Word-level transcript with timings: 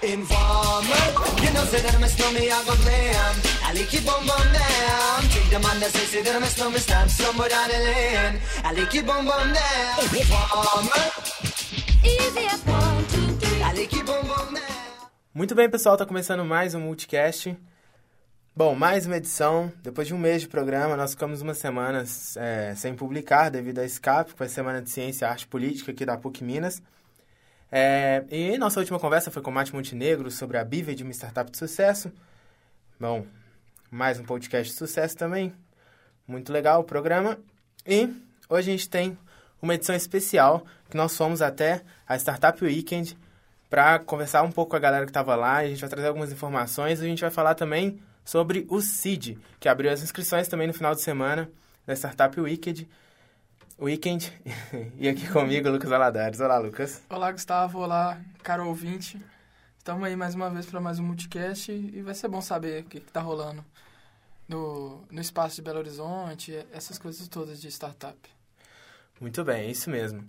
Informer, 0.00 1.42
you 1.42 1.52
know 1.54 1.64
say 1.64 1.82
that 1.82 1.92
I 1.92 1.98
miss 1.98 2.16
me, 2.32 2.48
I 2.48 2.64
go 2.64 2.74
blam. 2.86 3.34
Ali 3.66 3.82
keep 3.82 4.06
on 4.06 4.24
bum 4.24 4.46
down. 4.54 5.22
Take 5.26 5.50
the 5.50 5.58
man 5.58 5.80
that 5.80 5.90
say 5.90 6.06
say 6.06 6.22
that 6.22 6.36
I 6.36 6.38
miss 6.38 6.56
me, 6.56 6.78
stand 6.78 7.10
somewhere 7.10 7.48
down 7.48 7.68
the 7.68 7.78
lane. 7.78 8.40
Ali 8.64 8.86
keep 8.86 9.08
on 9.08 9.26
bum 9.26 9.52
down. 9.52 9.98
Informer. 10.14 11.02
Easy 12.04 12.46
as 12.46 12.62
one, 12.64 13.04
two, 13.10 13.26
three. 13.42 13.62
Ali 13.62 13.88
keep 13.88 14.08
on 14.08 14.22
bum 14.22 14.54
down. 14.54 15.08
Muito 15.34 15.56
bem, 15.56 15.68
pessoal, 15.68 15.96
tá 15.96 16.06
começando 16.06 16.44
mais 16.44 16.76
um 16.76 16.80
Multicast. 16.80 17.56
Bom, 18.54 18.76
mais 18.76 19.04
uma 19.04 19.16
edição. 19.16 19.72
Depois 19.82 20.06
de 20.06 20.14
um 20.14 20.18
mês 20.18 20.42
de 20.42 20.48
programa, 20.48 20.96
nós 20.96 21.10
ficamos 21.10 21.42
umas 21.42 21.58
semanas 21.58 22.36
é, 22.36 22.72
sem 22.76 22.94
publicar 22.94 23.50
devido 23.50 23.80
à 23.80 23.84
escape, 23.84 24.30
que 24.30 24.38
foi 24.38 24.46
a 24.46 24.50
Semana 24.50 24.80
de 24.80 24.90
Ciência 24.90 25.26
e 25.26 25.28
Arte 25.28 25.48
Política 25.48 25.90
aqui 25.90 26.06
da 26.06 26.16
PUC 26.16 26.44
Minas. 26.44 26.80
É, 27.70 28.24
e 28.30 28.56
nossa 28.56 28.80
última 28.80 28.98
conversa 28.98 29.30
foi 29.30 29.42
com 29.42 29.50
o 29.50 29.54
Mate 29.54 29.74
Montenegro 29.74 30.30
sobre 30.30 30.56
a 30.56 30.64
Bive 30.64 30.94
de 30.94 31.02
uma 31.02 31.12
startup 31.12 31.50
de 31.50 31.58
sucesso. 31.58 32.10
Bom, 32.98 33.26
mais 33.90 34.18
um 34.18 34.24
podcast 34.24 34.72
de 34.72 34.78
sucesso 34.78 35.16
também. 35.16 35.52
Muito 36.26 36.52
legal 36.52 36.80
o 36.80 36.84
programa. 36.84 37.38
E 37.86 38.08
hoje 38.48 38.70
a 38.70 38.72
gente 38.72 38.88
tem 38.88 39.18
uma 39.60 39.74
edição 39.74 39.94
especial 39.94 40.64
que 40.88 40.96
nós 40.96 41.16
fomos 41.16 41.42
até 41.42 41.82
a 42.06 42.16
Startup 42.16 42.62
Weekend 42.64 43.16
para 43.68 43.98
conversar 43.98 44.42
um 44.42 44.50
pouco 44.50 44.70
com 44.70 44.76
a 44.76 44.80
galera 44.80 45.04
que 45.04 45.10
estava 45.10 45.36
lá. 45.36 45.56
A 45.56 45.66
gente 45.66 45.80
vai 45.80 45.90
trazer 45.90 46.08
algumas 46.08 46.32
informações 46.32 47.00
e 47.00 47.04
a 47.04 47.08
gente 47.08 47.20
vai 47.20 47.30
falar 47.30 47.54
também 47.54 48.00
sobre 48.24 48.66
o 48.68 48.80
CID, 48.80 49.38
que 49.60 49.68
abriu 49.68 49.90
as 49.90 50.02
inscrições 50.02 50.48
também 50.48 50.66
no 50.66 50.74
final 50.74 50.94
de 50.94 51.02
semana 51.02 51.50
da 51.86 51.94
Startup 51.94 52.40
Weekend. 52.40 52.88
Weekend. 53.80 54.32
e 54.98 55.08
aqui 55.08 55.28
comigo, 55.28 55.70
Lucas 55.70 55.92
Aladares. 55.92 56.40
Olá, 56.40 56.58
Lucas. 56.58 57.00
Olá, 57.08 57.30
Gustavo. 57.30 57.78
Olá, 57.78 58.20
caro 58.42 58.66
ouvinte. 58.66 59.24
Estamos 59.78 60.02
aí 60.04 60.16
mais 60.16 60.34
uma 60.34 60.50
vez 60.50 60.66
para 60.66 60.80
mais 60.80 60.98
um 60.98 61.04
multicast 61.04 61.70
e 61.70 62.02
vai 62.02 62.12
ser 62.12 62.26
bom 62.26 62.40
saber 62.40 62.82
o 62.82 62.86
que 62.86 62.98
está 62.98 63.20
rolando 63.20 63.64
no, 64.48 65.04
no 65.08 65.20
espaço 65.20 65.54
de 65.56 65.62
Belo 65.62 65.78
Horizonte, 65.78 66.66
essas 66.72 66.98
coisas 66.98 67.28
todas 67.28 67.60
de 67.60 67.68
startup. 67.68 68.18
Muito 69.20 69.44
bem, 69.44 69.66
é 69.66 69.70
isso 69.70 69.88
mesmo. 69.88 70.28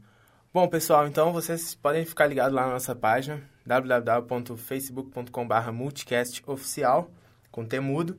Bom, 0.53 0.67
pessoal, 0.67 1.08
então 1.08 1.34
vocês 1.34 1.73
podem 1.73 2.06
ficar 2.06 2.28
ligados 2.28 2.53
lá 2.53 2.67
na 2.67 2.73
nossa 2.73 2.95
página 2.95 3.41
www.facebook.com.br 3.66 5.72
multicastoficial 5.73 7.09
com 7.52 7.66
temudo. 7.66 8.16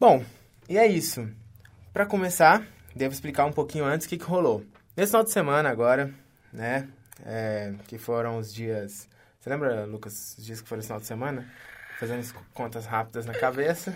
Bom, 0.00 0.24
e 0.68 0.78
é 0.78 0.86
isso. 0.86 1.28
Para 1.92 2.06
começar, 2.06 2.66
devo 2.94 3.12
explicar 3.12 3.44
um 3.44 3.52
pouquinho 3.52 3.84
antes 3.84 4.06
o 4.06 4.10
que, 4.10 4.18
que 4.18 4.24
rolou. 4.24 4.64
Nesse 4.96 5.10
final 5.10 5.24
de 5.24 5.30
semana 5.30 5.68
agora, 5.68 6.12
né, 6.52 6.88
é, 7.24 7.74
que 7.86 7.98
foram 7.98 8.38
os 8.38 8.52
dias... 8.52 9.08
Você 9.40 9.50
lembra, 9.50 9.84
Lucas, 9.84 10.36
os 10.38 10.44
dias 10.44 10.60
que 10.60 10.68
foram 10.68 10.80
esse 10.80 10.88
final 10.88 11.00
de 11.00 11.06
semana? 11.06 11.46
Fazendo 11.98 12.24
contas 12.54 12.86
rápidas 12.86 13.26
na 13.26 13.34
cabeça. 13.34 13.94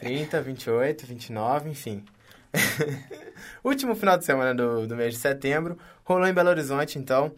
30, 0.00 0.40
28, 0.40 1.06
29, 1.06 1.70
enfim. 1.70 2.04
Último 3.64 3.94
final 3.94 4.18
de 4.18 4.24
semana 4.24 4.54
do, 4.54 4.86
do 4.86 4.94
mês 4.94 5.14
de 5.14 5.20
setembro, 5.20 5.78
rolou 6.04 6.26
em 6.26 6.34
Belo 6.34 6.50
Horizonte, 6.50 6.98
então, 6.98 7.32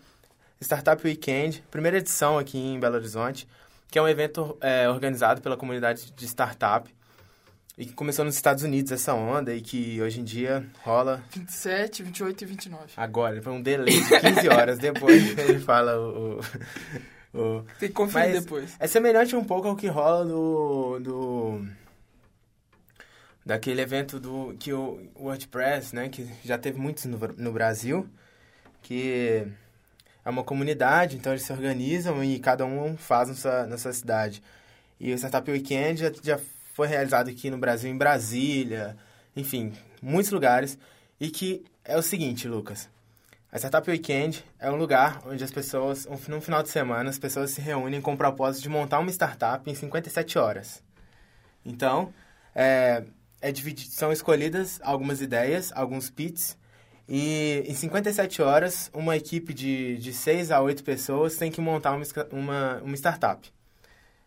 Startup 0.61 1.01
Weekend, 1.07 1.65
primeira 1.71 1.99
edição 1.99 2.39
aqui 2.39 2.59
em 2.59 2.79
Belo 2.81 2.97
Horizonte, 2.97 3.49
que 3.91 3.99
é 3.99 4.03
um 4.03 4.09
evento 4.09 4.57
é, 4.61 4.89
organizado 4.89 5.41
pela 5.41 5.57
comunidade 5.57 6.11
de 6.13 6.25
startup, 6.27 6.93
e 7.77 7.85
que 7.87 7.93
começou 7.93 8.25
nos 8.25 8.37
Estados 8.37 8.63
Unidos 8.63 8.93
essa 8.93 9.15
onda 9.15 9.53
e 9.53 9.61
que 9.61 10.01
hoje 10.01 10.21
em 10.21 10.25
dia 10.25 10.65
rola... 10.83 11.23
27, 11.33 12.03
28 12.05 12.43
e 12.43 12.47
29. 12.47 12.81
Agora, 12.97 13.43
foi 13.43 13.53
um 13.53 13.61
delay 13.61 14.01
de 14.01 14.21
15 14.21 14.49
horas 14.49 14.79
depois 14.79 15.37
ele 15.39 15.59
fala 15.59 15.99
o... 15.99 16.41
o, 17.33 17.39
o... 17.39 17.63
Tem 17.81 17.89
que 17.89 17.95
conferir 17.95 18.35
Mas 18.35 18.45
depois. 18.45 18.77
É 18.79 18.87
semelhante 18.87 19.35
um 19.35 19.45
pouco 19.45 19.67
ao 19.67 19.77
que 19.77 19.89
rola 19.89 20.25
do... 20.25 20.99
do 21.01 21.67
daquele 23.45 23.83
evento 23.83 24.19
do 24.19 24.57
que 24.59 24.73
o 24.73 24.99
WordPress, 25.15 25.95
né, 25.95 26.09
que 26.09 26.27
já 26.43 26.57
teve 26.57 26.79
muitos 26.79 27.05
no, 27.05 27.19
no 27.37 27.53
Brasil, 27.53 28.09
que 28.81 29.47
é 30.25 30.31
uma 30.31 30.43
comunidade, 30.43 31.17
então 31.17 31.33
eles 31.33 31.43
se 31.43 31.53
organizam 31.53 32.25
e 32.25 32.39
cada 32.39 32.65
um 32.65 32.97
faz 32.97 33.29
na 33.29 33.35
sua, 33.35 33.67
na 33.67 33.77
sua 33.77 33.93
cidade. 33.93 34.43
E 34.99 35.13
o 35.13 35.19
Startup 35.19 35.51
Weekend 35.51 36.01
já, 36.01 36.11
já 36.23 36.39
foi 36.75 36.89
realizado 36.89 37.31
aqui 37.31 37.51
no 37.51 37.57
Brasil, 37.57 37.89
em 37.89 37.97
Brasília, 37.97 38.97
enfim, 39.35 39.73
muitos 40.03 40.33
lugares. 40.33 40.77
E 41.21 41.31
que 41.31 41.65
é 41.85 41.97
o 41.97 42.03
seguinte, 42.03 42.49
Lucas. 42.49 42.91
A 43.51 43.57
Startup 43.59 43.89
Weekend 43.89 44.45
é 44.59 44.69
um 44.69 44.75
lugar 44.75 45.23
onde 45.25 45.45
as 45.45 45.53
pessoas, 45.53 46.05
no 46.27 46.41
final 46.41 46.65
de 46.65 46.69
semana, 46.69 47.09
as 47.09 47.19
pessoas 47.19 47.53
se 47.53 47.61
reúnem 47.61 48.01
com 48.01 48.15
o 48.15 48.17
propósito 48.17 48.65
de 48.65 48.69
montar 48.69 48.99
uma 48.99 49.11
startup 49.13 49.71
em 49.71 49.75
57 49.75 50.37
horas. 50.37 50.83
Então, 51.65 52.13
é, 52.53 53.05
é 53.41 53.53
dividido, 53.53 53.93
são 53.93 54.11
escolhidas 54.11 54.81
algumas 54.83 55.21
ideias, 55.21 55.71
alguns 55.77 56.11
pits, 56.11 56.59
e 57.09 57.63
em 57.69 57.75
57 57.75 58.43
horas, 58.43 58.91
uma 58.93 59.17
equipe 59.17 59.55
de, 59.55 59.97
de 59.99 60.13
6 60.13 60.51
a 60.51 60.61
8 60.61 60.83
pessoas 60.83 61.37
tem 61.37 61.53
que 61.53 61.61
montar 61.61 61.93
uma, 61.93 62.05
uma, 62.33 62.83
uma 62.83 62.97
startup. 62.97 63.49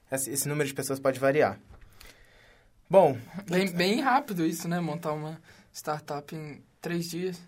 Esse, 0.09 0.31
esse 0.31 0.47
número 0.47 0.69
de 0.69 0.73
pessoas 0.73 0.97
pode 0.97 1.19
variar. 1.19 1.59
Bom. 2.89 3.17
Bem, 3.49 3.71
bem 3.71 4.01
rápido 4.01 4.45
isso, 4.45 4.67
né? 4.67 4.79
Montar 4.79 5.13
uma 5.13 5.39
startup 5.73 6.35
em 6.35 6.61
três 6.81 7.09
dias. 7.09 7.41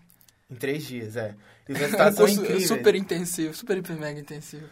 Em 0.50 0.54
três 0.54 0.86
dias, 0.86 1.16
é. 1.16 1.34
E 1.68 1.72
os 1.72 1.78
resultados 1.80 2.16
são 2.16 2.28
incríveis. 2.28 2.68
Super 2.68 2.94
intensivo, 2.94 3.54
super 3.54 3.78
hiper 3.78 3.96
mega 3.96 4.20
intensivo. 4.20 4.68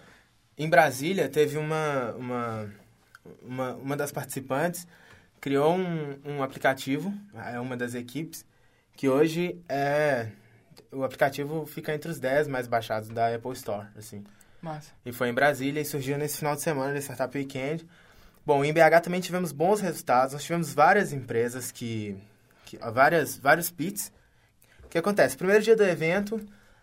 Em 0.57 0.69
Brasília, 0.69 1.29
teve 1.29 1.57
uma, 1.57 2.13
uma, 2.13 2.75
uma, 3.43 3.75
uma 3.75 3.97
das 3.97 4.11
participantes 4.11 4.87
criou 5.41 5.75
um, 5.75 6.19
um 6.25 6.43
aplicativo, 6.43 7.13
é 7.47 7.59
uma 7.59 7.77
das 7.77 7.95
equipes, 7.95 8.45
que 8.97 9.09
hoje 9.09 9.61
é... 9.69 10.29
O 10.91 11.05
aplicativo 11.05 11.67
fica 11.67 11.95
entre 11.95 12.11
os 12.11 12.19
10 12.19 12.49
mais 12.49 12.67
baixados 12.67 13.11
da 13.11 13.35
Apple 13.35 13.53
Store, 13.53 13.87
assim. 13.97 14.25
Massa. 14.63 14.91
E 15.05 15.13
foi 15.13 15.29
em 15.29 15.35
Brasília 15.35 15.81
e 15.81 15.85
surgiu 15.85 16.17
nesse 16.17 16.39
final 16.39 16.57
de 16.57 16.63
semana, 16.63 16.93
nesse 16.93 17.13
Startup 17.13 17.37
Weekend. 17.37 17.87
Bom, 18.49 18.65
em 18.65 18.73
BH 18.73 19.03
também 19.03 19.21
tivemos 19.21 19.53
bons 19.53 19.83
resultados. 19.83 20.33
Nós 20.33 20.43
tivemos 20.43 20.73
várias 20.73 21.13
empresas 21.13 21.71
que, 21.71 22.17
que 22.65 22.79
várias, 22.79 23.37
vários 23.37 23.71
pits. 23.71 24.11
O 24.85 24.89
que 24.89 24.97
acontece? 24.97 25.37
Primeiro 25.37 25.63
dia 25.63 25.77
do 25.77 25.85
evento, 25.85 26.41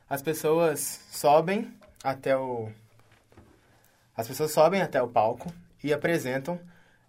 as 0.07 0.21
pessoas 0.21 1.01
sobem 1.09 1.73
até 2.03 2.37
o 2.37 2.69
as 4.15 4.27
pessoas 4.27 4.51
sobem 4.51 4.79
até 4.79 5.01
o 5.01 5.07
palco 5.07 5.51
e 5.83 5.91
apresentam 5.91 6.59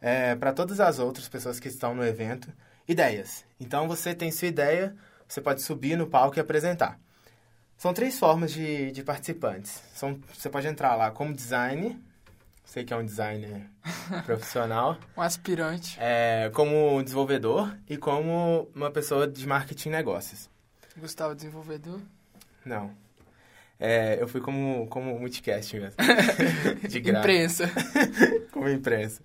é, 0.00 0.34
para 0.34 0.54
todas 0.54 0.80
as 0.80 0.98
outras 0.98 1.28
pessoas 1.28 1.60
que 1.60 1.68
estão 1.68 1.94
no 1.94 2.02
evento 2.02 2.50
ideias. 2.88 3.44
Então 3.60 3.86
você 3.86 4.14
tem 4.14 4.32
sua 4.32 4.48
ideia, 4.48 4.96
você 5.28 5.42
pode 5.42 5.60
subir 5.60 5.98
no 5.98 6.06
palco 6.06 6.38
e 6.38 6.40
apresentar. 6.40 6.98
São 7.76 7.92
três 7.92 8.18
formas 8.18 8.52
de, 8.52 8.90
de 8.90 9.02
participantes. 9.02 9.82
São, 9.94 10.18
você 10.32 10.48
pode 10.48 10.66
entrar 10.66 10.94
lá 10.96 11.10
como 11.10 11.34
design, 11.34 12.02
sei 12.66 12.84
que 12.84 12.92
é 12.92 12.96
um 12.96 13.04
designer 13.04 13.62
profissional. 14.26 14.98
um 15.16 15.22
aspirante. 15.22 15.96
É, 15.98 16.50
como 16.52 17.02
desenvolvedor 17.02 17.74
e 17.88 17.96
como 17.96 18.68
uma 18.74 18.90
pessoa 18.90 19.26
de 19.26 19.46
marketing 19.46 19.88
e 19.88 19.92
negócios. 19.92 20.50
Gustavo, 20.98 21.34
desenvolvedor? 21.34 22.00
Não. 22.64 22.90
É, 23.78 24.20
eu 24.20 24.26
fui 24.26 24.40
como, 24.40 24.86
como 24.88 25.18
multicast 25.18 25.78
mesmo. 25.78 25.96
de 26.88 27.00
graça. 27.00 27.18
Imprensa. 27.20 27.70
como 28.50 28.68
imprensa. 28.68 29.22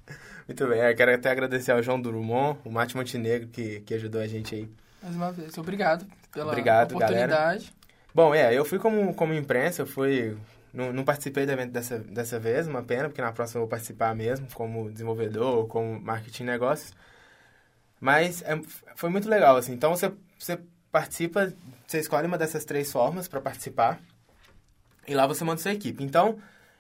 Muito 0.47 0.67
bem. 0.67 0.79
Eu 0.79 0.95
quero 0.95 1.13
até 1.13 1.31
agradecer 1.31 1.71
ao 1.71 1.81
João 1.81 2.01
Drummond, 2.01 2.59
o 2.63 2.71
Mate 2.71 2.95
Montenegro, 2.95 3.47
que, 3.47 3.79
que 3.81 3.93
ajudou 3.93 4.21
a 4.21 4.27
gente 4.27 4.53
aí. 4.53 4.69
Mais 5.01 5.15
uma 5.15 5.31
vez. 5.31 5.57
Obrigado 5.57 6.05
pela 6.31 6.51
Obrigado, 6.51 6.91
oportunidade. 6.91 7.29
Galera. 7.31 7.61
Bom, 8.13 8.35
é, 8.35 8.53
eu 8.53 8.65
fui 8.65 8.77
como, 8.77 9.13
como 9.13 9.33
imprensa, 9.33 9.83
eu 9.83 9.87
fui 9.87 10.37
não, 10.73 10.93
não, 10.93 11.03
participei 11.03 11.45
do 11.45 11.51
evento 11.51 11.71
dessa, 11.71 11.99
dessa 11.99 12.39
vez, 12.39 12.67
uma 12.67 12.83
pena, 12.83 13.09
porque 13.09 13.21
na 13.21 13.31
próxima 13.31 13.59
eu 13.59 13.63
vou 13.63 13.69
participar 13.69 14.15
mesmo, 14.15 14.47
como 14.53 14.91
desenvolvedor, 14.91 15.67
como 15.67 15.99
marketing 15.99 16.43
negócios. 16.43 16.93
Mas 17.99 18.41
é, 18.43 18.59
foi 18.95 19.09
muito 19.09 19.29
legal, 19.29 19.57
assim. 19.57 19.73
Então, 19.73 19.95
você, 19.95 20.11
você 20.39 20.59
participa, 20.91 21.53
você 21.85 21.99
escolhe 21.99 22.27
uma 22.27 22.37
dessas 22.37 22.65
três 22.65 22.91
formas 22.91 23.27
para 23.27 23.41
participar, 23.41 23.99
e 25.07 25.13
lá 25.13 25.27
você 25.27 25.43
monta 25.43 25.61
sua 25.61 25.73
equipe. 25.73 26.03
Então, 26.03 26.39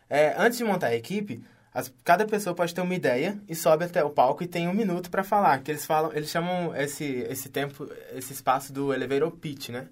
é, 0.09 0.33
antes 0.37 0.57
de 0.57 0.63
montar 0.63 0.87
a 0.87 0.95
equipe, 0.95 1.43
as, 1.73 1.93
cada 2.03 2.25
pessoa 2.25 2.53
pode 2.55 2.73
ter 2.75 2.81
uma 2.81 2.93
ideia 2.93 3.39
e 3.47 3.55
sobe 3.55 3.85
até 3.85 4.03
o 4.03 4.09
palco 4.09 4.43
e 4.43 4.47
tem 4.47 4.67
um 4.67 4.73
minuto 4.73 5.09
para 5.09 5.23
falar. 5.23 5.59
Que 5.63 5.71
eles 5.71 5.85
falam, 5.85 6.11
eles 6.13 6.29
chamam 6.29 6.75
esse, 6.75 7.05
esse 7.29 7.49
tempo, 7.49 7.89
esse 8.13 8.33
espaço 8.33 8.73
do 8.73 8.93
elevator 8.93 9.31
pitch, 9.31 9.69
né? 9.69 9.87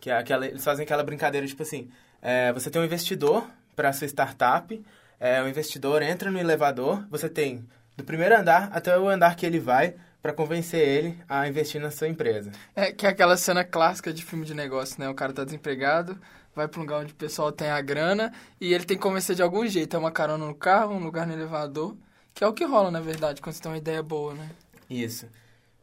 Que 0.00 0.10
é 0.10 0.16
aquela, 0.16 0.46
eles 0.46 0.64
fazem 0.64 0.84
aquela 0.84 1.02
brincadeira, 1.02 1.46
tipo 1.46 1.62
assim, 1.62 1.90
é, 2.22 2.52
você 2.52 2.70
tem 2.70 2.80
um 2.80 2.84
investidor 2.84 3.48
para 3.74 3.92
sua 3.92 4.06
startup, 4.06 4.84
é, 5.20 5.42
o 5.42 5.48
investidor 5.48 6.02
entra 6.02 6.30
no 6.30 6.38
elevador, 6.38 7.06
você 7.10 7.28
tem 7.28 7.66
do 7.96 8.04
primeiro 8.04 8.36
andar 8.36 8.70
até 8.72 8.96
o 8.96 9.08
andar 9.08 9.34
que 9.36 9.44
ele 9.44 9.58
vai 9.58 9.94
para 10.22 10.32
convencer 10.32 10.80
ele 10.80 11.18
a 11.28 11.48
investir 11.48 11.80
na 11.80 11.90
sua 11.90 12.08
empresa. 12.08 12.52
É 12.74 12.92
que 12.92 13.06
é 13.06 13.08
aquela 13.08 13.36
cena 13.36 13.64
clássica 13.64 14.12
de 14.12 14.24
filme 14.24 14.44
de 14.44 14.54
negócio, 14.54 15.00
né? 15.00 15.08
O 15.08 15.14
cara 15.14 15.32
tá 15.32 15.44
desempregado, 15.44 16.18
vai 16.54 16.68
pra 16.68 16.80
um 16.80 16.82
lugar 16.82 17.00
onde 17.00 17.12
o 17.12 17.16
pessoal 17.16 17.52
tem 17.52 17.70
a 17.70 17.80
grana 17.80 18.32
e 18.60 18.72
ele 18.72 18.84
tem 18.84 18.96
que 18.96 19.02
convencer 19.02 19.34
de 19.34 19.42
algum 19.42 19.66
jeito. 19.66 19.96
É 19.96 19.98
uma 19.98 20.10
carona 20.10 20.46
no 20.46 20.54
carro, 20.54 20.94
um 20.94 21.02
lugar 21.02 21.26
no 21.26 21.32
elevador, 21.32 21.96
que 22.34 22.42
é 22.42 22.46
o 22.46 22.52
que 22.52 22.64
rola, 22.64 22.90
na 22.90 23.00
verdade, 23.00 23.40
quando 23.40 23.54
você 23.54 23.62
tem 23.62 23.72
uma 23.72 23.78
ideia 23.78 24.02
boa, 24.02 24.34
né? 24.34 24.48
Isso. 24.88 25.26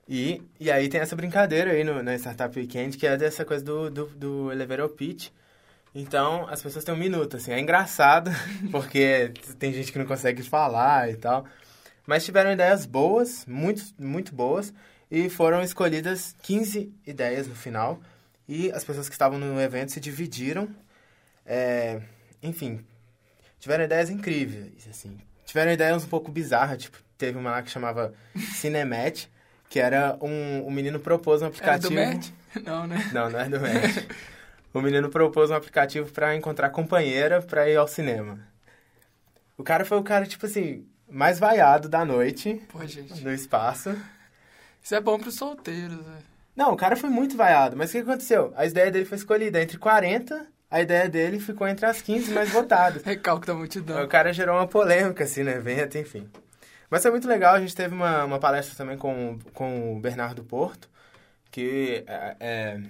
E, 0.08 0.42
e 0.60 0.70
aí 0.70 0.88
tem 0.88 1.02
essa 1.02 1.16
brincadeira 1.16 1.72
aí 1.72 1.84
no, 1.84 2.04
na 2.04 2.16
Startup 2.16 2.58
Weekend, 2.58 2.98
que 2.98 3.08
é 3.08 3.18
dessa 3.18 3.44
coisa 3.44 3.64
do, 3.64 3.90
do, 3.90 4.06
do 4.08 4.52
elevator 4.52 4.90
pitch. 4.90 5.30
Então, 5.96 6.46
as 6.50 6.62
pessoas 6.62 6.84
têm 6.84 6.94
um 6.94 6.98
minuto, 6.98 7.38
assim. 7.38 7.54
É 7.54 7.60
engraçado, 7.60 8.30
porque 8.70 9.32
tem 9.58 9.72
gente 9.72 9.94
que 9.94 9.98
não 9.98 10.06
consegue 10.06 10.44
falar 10.44 11.10
e 11.10 11.16
tal. 11.16 11.46
Mas 12.06 12.26
tiveram 12.26 12.52
ideias 12.52 12.86
boas, 12.86 13.46
muito, 13.48 13.82
muito 13.98 14.36
boas, 14.36 14.74
e 15.10 15.30
foram 15.30 15.64
escolhidas 15.64 16.36
15 16.44 16.94
ideias 17.08 17.48
no 17.48 17.56
final. 17.56 18.02
E 18.48 18.70
as 18.74 18.84
pessoas 18.84 19.08
que 19.08 19.16
estavam 19.16 19.40
no 19.40 19.60
evento 19.60 19.94
se 19.94 20.02
dividiram. 20.02 20.68
É, 21.46 22.02
enfim, 22.44 22.86
tiveram 23.58 23.86
ideias 23.86 24.10
incríveis, 24.10 24.88
assim. 24.90 25.18
Tiveram 25.46 25.72
ideias 25.72 26.04
um 26.04 26.08
pouco 26.08 26.30
bizarras, 26.30 26.84
tipo, 26.84 26.98
teve 27.18 27.38
uma 27.38 27.52
lá 27.52 27.64
que 27.64 27.72
chamava 27.72 28.14
Cinemat, 28.54 29.28
que 29.70 29.80
era 29.80 30.18
um, 30.22 30.68
um 30.68 30.72
menino 30.72 31.00
propôs 31.00 31.42
um 31.42 31.46
aplicativo... 31.46 31.98
É 31.98 32.06
do 32.08 32.14
Matt? 32.14 32.30
Não, 32.66 32.88
né? 32.88 33.10
Não, 33.14 33.30
não 33.30 33.40
é 33.40 33.50
do 33.50 33.60
Matt. 33.62 34.06
o 34.80 34.82
menino 34.82 35.10
propôs 35.10 35.50
um 35.50 35.56
aplicativo 35.56 36.12
para 36.12 36.36
encontrar 36.36 36.70
companheira 36.70 37.42
para 37.42 37.70
ir 37.70 37.78
ao 37.78 37.88
cinema. 37.88 38.40
O 39.58 39.64
cara 39.64 39.86
foi 39.86 39.98
o 39.98 40.04
cara, 40.04 40.26
tipo 40.26 40.46
assim, 40.46 40.86
mais 41.10 41.40
vaiado 41.40 41.88
da 41.88 42.04
noite. 42.04 42.62
Pô, 42.68 42.86
gente. 42.86 43.24
No 43.24 43.32
espaço. 43.32 43.96
Isso 44.84 44.94
é 44.94 45.00
bom 45.00 45.18
pros 45.18 45.36
solteiros, 45.36 45.96
velho. 45.96 46.36
Não, 46.56 46.74
o 46.74 46.78
cara 46.78 46.96
foi 46.96 47.10
muito 47.10 47.38
vaiado. 47.38 47.78
Mas 47.78 47.90
o 47.90 47.94
que 47.94 48.00
aconteceu? 48.00 48.54
A 48.56 48.66
ideia 48.66 48.92
dele 48.92 49.06
foi 49.06 49.18
escolhida 49.18 49.62
entre 49.62 49.78
40, 49.78 50.46
a 50.70 50.82
ideia 50.82 51.08
dele 51.08 51.40
ficou 51.40 51.68
entre 51.68 51.86
as 51.86 52.02
15 52.02 52.34
mais 52.34 52.50
votadas. 52.50 53.02
Recalque 53.04 53.48
da 53.48 53.54
multidão. 53.54 54.04
O 54.04 54.08
cara 54.10 54.34
gerou 54.34 54.56
uma 54.56 54.68
polêmica, 54.68 55.24
assim, 55.24 55.44
no 55.44 55.52
evento, 55.52 55.98
enfim. 55.98 56.30
Mas 56.90 57.02
foi 57.02 57.12
muito 57.12 57.28
legal, 57.28 57.56
a 57.56 57.60
gente 57.60 57.76
teve 57.76 57.96
uma, 57.96 58.26
uma 58.26 58.40
palestra 58.40 58.76
também 58.76 58.98
com, 58.98 59.40
com 59.54 59.96
o 59.96 60.00
Bernardo 60.00 60.44
Porto, 60.44 60.90
que 61.50 62.04
é, 62.08 62.36
é 62.40 62.82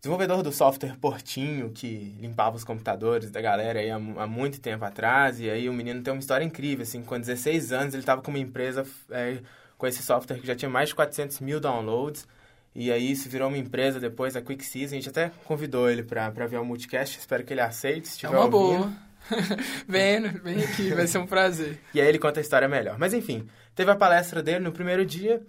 desenvolvedor 0.00 0.42
do 0.42 0.50
software 0.50 0.96
Portinho, 0.98 1.70
que 1.70 2.16
limpava 2.18 2.56
os 2.56 2.64
computadores 2.64 3.30
da 3.30 3.40
galera 3.40 3.78
aí 3.78 3.90
há, 3.90 3.96
há, 3.96 4.26
muito 4.26 4.60
tempo 4.60 4.84
atrás. 4.84 5.38
E 5.38 5.48
aí 5.48 5.68
o 5.68 5.72
menino 5.72 6.02
tem 6.02 6.12
uma 6.12 6.20
história 6.20 6.44
incrível, 6.44 6.82
assim, 6.82 7.02
com 7.02 7.18
16 7.18 7.70
anos 7.72 7.94
ele 7.94 8.02
estava 8.02 8.22
com 8.22 8.30
uma 8.30 8.38
empresa 8.38 8.84
é, 9.10 9.38
com 9.76 9.86
esse 9.86 10.02
software 10.02 10.38
que 10.38 10.46
já 10.46 10.56
tinha 10.56 10.70
mais 10.70 10.88
de 10.88 10.94
400 10.94 11.40
mil 11.40 11.60
downloads. 11.60 12.26
E 12.74 12.90
aí 12.90 13.10
isso 13.10 13.28
virou 13.28 13.48
uma 13.48 13.58
empresa 13.58 14.00
depois, 14.00 14.36
a 14.36 14.40
Quick 14.40 14.64
Season. 14.64 14.94
A 14.94 14.98
gente 14.98 15.08
até 15.08 15.30
convidou 15.44 15.90
ele 15.90 16.02
para 16.02 16.30
ver 16.46 16.58
o 16.58 16.64
multicast, 16.64 17.18
espero 17.18 17.44
que 17.44 17.52
ele 17.52 17.60
aceite, 17.60 18.08
se 18.08 18.18
tiver 18.18 18.34
É 18.34 18.38
uma 18.38 18.44
ouvindo. 18.46 18.78
boa. 18.78 18.92
vem, 19.86 20.22
vem 20.28 20.64
aqui, 20.64 20.94
vai 20.94 21.06
ser 21.06 21.18
um 21.18 21.26
prazer. 21.26 21.78
E 21.92 22.00
aí 22.00 22.08
ele 22.08 22.18
conta 22.18 22.40
a 22.40 22.42
história 22.42 22.68
melhor. 22.68 22.98
Mas 22.98 23.12
enfim, 23.12 23.46
teve 23.74 23.90
a 23.90 23.96
palestra 23.96 24.42
dele 24.42 24.60
no 24.60 24.72
primeiro 24.72 25.04
dia. 25.04 25.42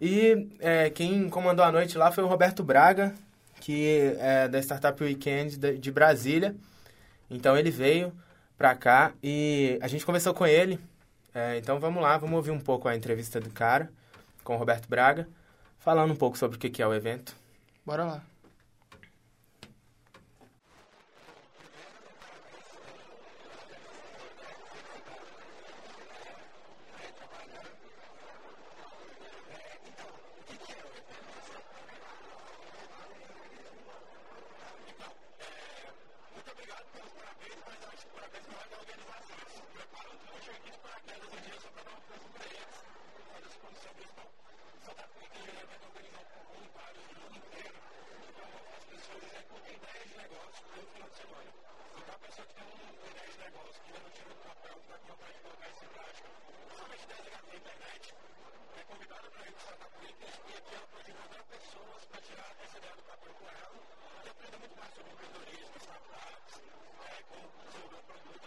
E 0.00 0.48
é, 0.60 0.90
quem 0.90 1.28
comandou 1.28 1.64
a 1.64 1.72
noite 1.72 1.96
lá 1.96 2.12
foi 2.12 2.22
o 2.22 2.26
Roberto 2.26 2.62
Braga, 2.62 3.14
que 3.60 4.14
é 4.18 4.48
da 4.48 4.58
Startup 4.60 5.02
Weekend 5.02 5.56
de 5.78 5.92
Brasília. 5.92 6.54
Então 7.30 7.56
ele 7.56 7.70
veio 7.70 8.12
pra 8.56 8.74
cá 8.74 9.12
e 9.22 9.78
a 9.82 9.88
gente 9.88 10.06
conversou 10.06 10.34
com 10.34 10.46
ele. 10.46 10.78
É, 11.34 11.58
então 11.58 11.78
vamos 11.78 12.02
lá, 12.02 12.16
vamos 12.16 12.36
ouvir 12.36 12.50
um 12.50 12.60
pouco 12.60 12.88
a 12.88 12.96
entrevista 12.96 13.40
do 13.40 13.50
cara 13.50 13.90
com 14.42 14.54
o 14.54 14.58
Roberto 14.58 14.88
Braga, 14.88 15.28
falando 15.78 16.12
um 16.12 16.16
pouco 16.16 16.38
sobre 16.38 16.56
o 16.56 16.60
que 16.60 16.80
é 16.80 16.86
o 16.86 16.94
evento. 16.94 17.34
Bora 17.84 18.04
lá. 18.04 18.35
Deus 36.96 37.12
parabéns, 37.12 37.58
mas 37.66 37.78
acho 37.92 38.04
que 38.06 38.12
parabéns 38.16 38.46
não 38.48 38.60
é 38.60 38.66
da 38.66 38.76
organização. 38.78 39.36
Eles 39.36 39.60
preparam 39.76 40.12
um 40.12 40.18
trecho 40.26 40.50
aqui 40.50 40.70
de 40.70 40.78
paraquedas 40.78 41.30
e 41.32 41.40
dia 41.46 41.60
só 41.60 41.68
para 41.68 41.82
dar 41.86 41.94
um 41.96 42.02
preço 42.08 42.28
para 42.36 42.46
eles. 42.46 42.76
Uma 43.26 43.40
das 43.40 43.54
condições 43.56 43.94
principal. 43.96 44.28
Só 44.84 44.92
dá 44.96 45.06
conta 45.06 45.36
de 45.36 45.50
evento 45.50 45.84
organizado 45.86 46.28
por 46.32 46.44
voluntários 46.46 47.04
do 47.06 47.14
mundo 47.20 47.36
inteiro, 47.36 47.76
Então, 48.28 48.48
as 48.76 48.84
pessoas 48.84 49.22
executem 49.28 49.74
ideias 49.76 50.08
de 50.08 50.16
negócios 50.16 50.66
o 50.66 50.86
final 50.96 51.08
de 51.10 51.16
semana. 51.16 51.50
Então, 51.96 52.14
a 52.14 52.18
pessoa 52.18 52.46
que 52.46 52.54
tem 52.56 52.64
um 52.64 53.06
ideia 53.06 53.28
de 53.28 53.38
negócio, 53.38 53.80
que 53.82 53.88
ainda 53.92 54.00
não 54.00 54.10
tirou 54.16 54.32
o 54.32 54.42
papel, 54.46 54.74
que 54.76 54.86
está 54.86 54.96
com 54.96 55.06
vontade 55.06 55.34
de 55.36 55.40
colocar 55.46 55.68
isso 55.68 55.84
em 55.84 55.92
prática, 55.96 56.28
principalmente 56.66 57.04
ideias 57.04 57.24
ligadas 57.26 57.46
na 57.46 57.56
internet, 57.56 58.14
é 58.76 58.82
convidada 58.84 59.30
para 59.30 59.42
ir 59.46 59.52
para 59.52 59.62
o 59.62 59.68
Santa 59.68 59.86
Cruz 59.96 60.14
e 60.16 60.52
aqui 60.56 60.74
ela 60.74 60.86
pode 60.86 61.10
encontrar 61.10 61.44
pessoas 61.44 62.04
para 62.06 62.20
tirar 62.20 62.50
essa 62.64 62.78
ideia 62.78 62.96
do 62.96 63.02
papel 63.02 63.32
com 63.34 63.48
ela 63.48 63.76
e 64.24 64.28
aprender 64.28 64.58
muito 64.58 64.76
mais 64.76 64.94
sobre 64.94 65.12
empreendedorismo, 65.12 65.76
startup, 65.80 66.35
o 67.16 67.48
jogou 67.72 68.02
produto 68.02 68.46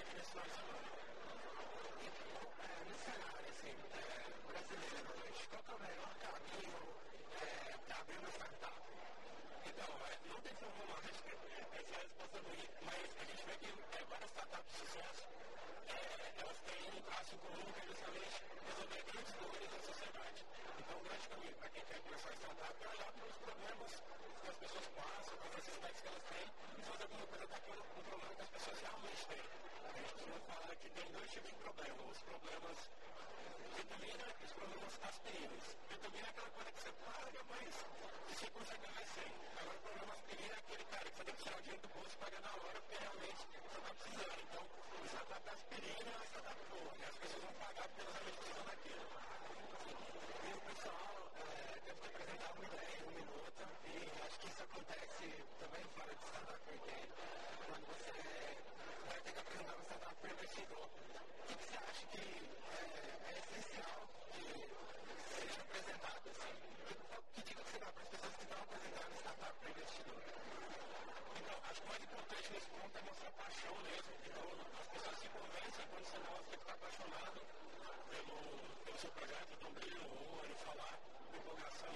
é, 2.60 2.83
no 2.86 2.98
cenário 3.01 3.50
assim, 3.50 3.74
brasileiro 4.45 5.10
hoje. 5.10 5.42
Qual 5.50 5.63
é 5.69 5.74
o 5.74 5.80
melhor 5.80 6.13
caminho 6.21 6.77
é, 7.33 7.77
para 7.88 7.98
abrir 7.98 8.18
uma 8.19 8.30
startup? 8.30 8.77
Então, 9.66 9.89
não 10.30 10.42
tem 10.42 10.54
fórmula 10.54 11.01
mágica, 11.01 11.31
essa 11.33 11.94
é 11.94 11.98
a 11.98 12.01
resposta 12.01 12.38
mas 12.86 13.10
a 13.18 13.25
gente 13.25 13.44
vê 13.45 13.54
que 13.57 13.69
é, 13.69 14.04
várias 14.06 14.30
startups 14.30 14.69
de 14.69 14.77
sucesso, 14.77 15.25
elas 16.38 16.57
têm 16.62 16.81
um 16.89 16.98
espaço 17.00 17.36
comum 17.38 17.74
que 17.74 17.80
é 17.80 17.86
justamente 17.89 18.38
resolver 18.69 19.01
grandes 19.10 19.33
problemas 19.33 19.71
da 19.74 19.81
sociedade. 19.81 20.45
Então, 20.77 20.95
grande 21.01 21.27
caminho 21.27 21.56
para 21.57 21.69
quem 21.69 21.83
quer 21.86 22.00
começar 22.06 22.30
a 22.30 22.33
startup 22.38 22.69
os 23.30 23.38
problemas 23.38 24.19
pessoas 24.59 24.88
passam, 24.95 25.38
com 25.38 25.47
as 25.47 25.56
necessidades 25.56 26.01
que 26.01 26.07
elas 26.07 26.23
têm, 26.29 26.47
e 26.77 26.81
fazer 26.83 27.03
alguma 27.03 27.27
coisa 27.27 27.47
daquilo 27.47 27.83
com 27.83 28.00
o 28.00 28.03
problema 28.03 28.35
que 28.35 28.41
as 28.41 28.50
pessoas 28.50 28.79
realmente 28.79 29.25
têm. 29.27 29.45
A 29.89 30.00
gente 30.00 30.25
não 30.29 30.39
falar 30.50 30.75
que 30.75 30.89
tem 30.89 31.11
dois 31.11 31.31
tipos 31.31 31.50
de 31.50 31.56
problema. 31.56 32.03
Os 32.09 32.21
problemas 32.21 32.77
vitamina 33.75 34.25
e 34.39 34.45
os 34.45 34.51
problemas 34.51 34.94
aspirinas. 35.03 35.63
Vitamina 35.89 36.27
é 36.27 36.29
aquela 36.29 36.50
coisa 36.50 36.71
que 36.71 36.81
você 36.81 36.91
paga, 36.91 37.41
mas 37.50 37.73
que 38.27 38.35
você 38.35 38.47
consegue 38.51 38.81
ganhar 38.83 39.06
sem. 39.15 39.31
Agora, 39.59 39.77
o 39.77 39.81
problema 39.81 40.13
aspirina 40.13 40.53
é 40.53 40.59
aquele 40.59 40.83
cara 40.85 41.06
que 41.09 41.15
você 41.15 41.23
tem 41.23 41.35
que 41.35 41.44
tirar 41.44 41.57
o 41.57 41.61
dinheiro 41.61 41.81
do 41.81 41.89
bolso 41.95 42.13
e 42.13 42.19
pagar 42.19 42.41
na 42.41 42.51
hora, 42.51 42.79
porque 42.81 42.97
realmente 43.00 43.41
você 43.50 43.77
está 43.79 43.94
precisando. 43.95 44.39
Então, 44.44 44.63
o 44.63 45.06
startup 45.07 45.44
da 45.45 45.51
aspirina 45.51 46.09
é 46.09 46.17
um 46.19 46.25
startup 46.29 46.59
boa. 46.69 46.91
e 47.00 47.03
As 47.06 47.15
pessoas 47.15 47.44
vão 47.44 47.53
pagar 47.53 47.85
porque 47.87 48.01
elas 48.01 48.16
realmente 48.19 48.37
precisam 48.39 48.66
daquilo. 48.68 49.06
E 50.44 50.54
o 50.54 50.61
pessoal 50.68 51.19
eu 51.90 51.96
fui 51.96 52.10
apresentar 52.10 52.54
uma 52.54 52.66
ideia 52.66 52.98
em 53.00 53.04
um 53.04 53.12
minuto 53.18 53.62
e 53.86 54.22
acho 54.22 54.40
que 54.40 54.48
isso 54.48 54.64
acontece 54.64 55.26
também 55.60 55.84
fora 55.96 56.14
de 56.14 56.22
startup, 56.30 56.62
porque 56.69 56.94
quando 57.66 57.86
você 57.90 58.14
vai 59.10 59.19
ter 59.22 59.31
que 59.34 59.40
apresentar 59.40 59.76
um 59.76 59.81
stand-up 59.81 60.22
investidor, 60.30 60.86
o 60.86 61.44
que, 61.48 61.54
você 61.58 61.76
acha 61.78 62.06
que 62.14 62.26
é, 62.69 62.86
é 63.26 63.34
essencial 63.40 64.02
que 64.34 64.46
seja 65.34 65.62
apresentado? 65.62 66.30
Assim? 66.30 66.54
Que, 66.86 66.94
que 67.34 67.42
dica 67.42 67.64
você 67.64 67.80
dá 67.80 67.90
para 67.90 68.04
as 68.04 68.10
pessoas 68.10 68.34
que 68.38 68.44
estão 68.44 68.60
apresentando 68.62 69.12
stand-up 69.18 69.58
investidor? 69.69 70.22
Então, 71.40 71.58
acho 71.69 71.81
que 71.81 71.86
o 71.86 71.90
mais 71.90 72.04
importante 72.04 72.54
nesse 72.54 72.69
ponto 72.69 72.98
é 72.98 73.02
mostrar 73.02 73.31
paixão 73.34 73.76
mesmo. 73.81 74.12
Então, 74.30 74.46
as 74.80 74.88
pessoas 74.94 75.18
se 75.18 75.28
convencem 75.30 75.86
quando 75.90 76.06
então, 76.06 76.10
você 76.10 76.19
mostra 76.30 76.46
que 76.50 76.56
está 76.56 76.69
então, 76.69 76.78
apaixonado 76.78 77.40
pelo, 78.10 78.38
pelo 78.86 78.98
seu 79.00 79.12
projeto, 79.12 79.50
então, 79.58 79.72
também, 79.74 79.94
ou 80.06 80.40
olho, 80.40 80.56
falar 80.66 80.94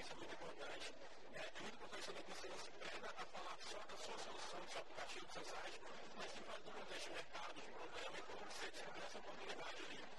conhecimento 0.03 0.31
é 0.31 0.35
importante. 0.35 0.93
Né? 1.31 1.41
É 1.55 1.61
muito 1.61 1.77
conhecimento 1.89 2.25
que 2.25 2.35
você 2.35 2.47
não 2.49 2.59
se 2.59 2.71
prenda 2.71 3.07
a 3.07 3.25
falar 3.25 3.57
só 3.71 3.79
da 3.79 3.97
sua 3.97 4.17
solução, 4.17 4.59
do 4.59 4.71
seu 4.71 4.81
aplicativo, 4.81 5.25
do 5.25 5.33
seu 5.33 5.45
site, 5.45 5.81
mas 6.17 6.31
sim 6.31 6.41
falar 6.43 6.59
do 6.59 6.71
contexto 6.71 7.07
de 7.07 7.13
mercado, 7.13 7.53
de 7.53 7.71
problema 7.71 8.17
e 8.17 8.21
como 8.23 8.39
você 8.51 8.71
desenvolve 8.71 9.01
essa 9.07 9.19
oportunidade 9.19 9.77
ali. 9.83 10.12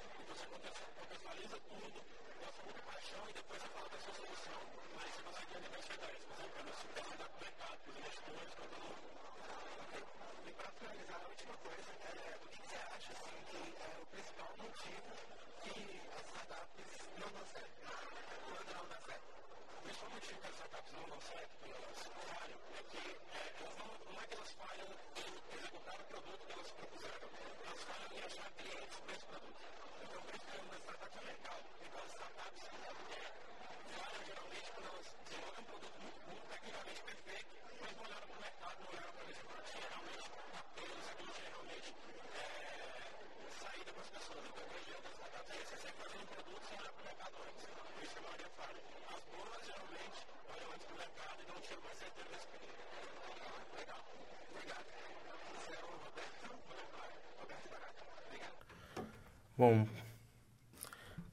Bom, 59.56 59.86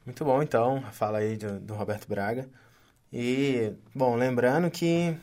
muito 0.05 0.23
bom 0.23 0.43
então, 0.43 0.83
fala 0.91 1.19
aí 1.19 1.37
do, 1.37 1.59
do 1.59 1.73
Roberto 1.73 2.07
Braga. 2.07 2.47
E, 3.11 3.73
bom, 3.93 4.15
lembrando 4.15 4.69
que 4.69 5.17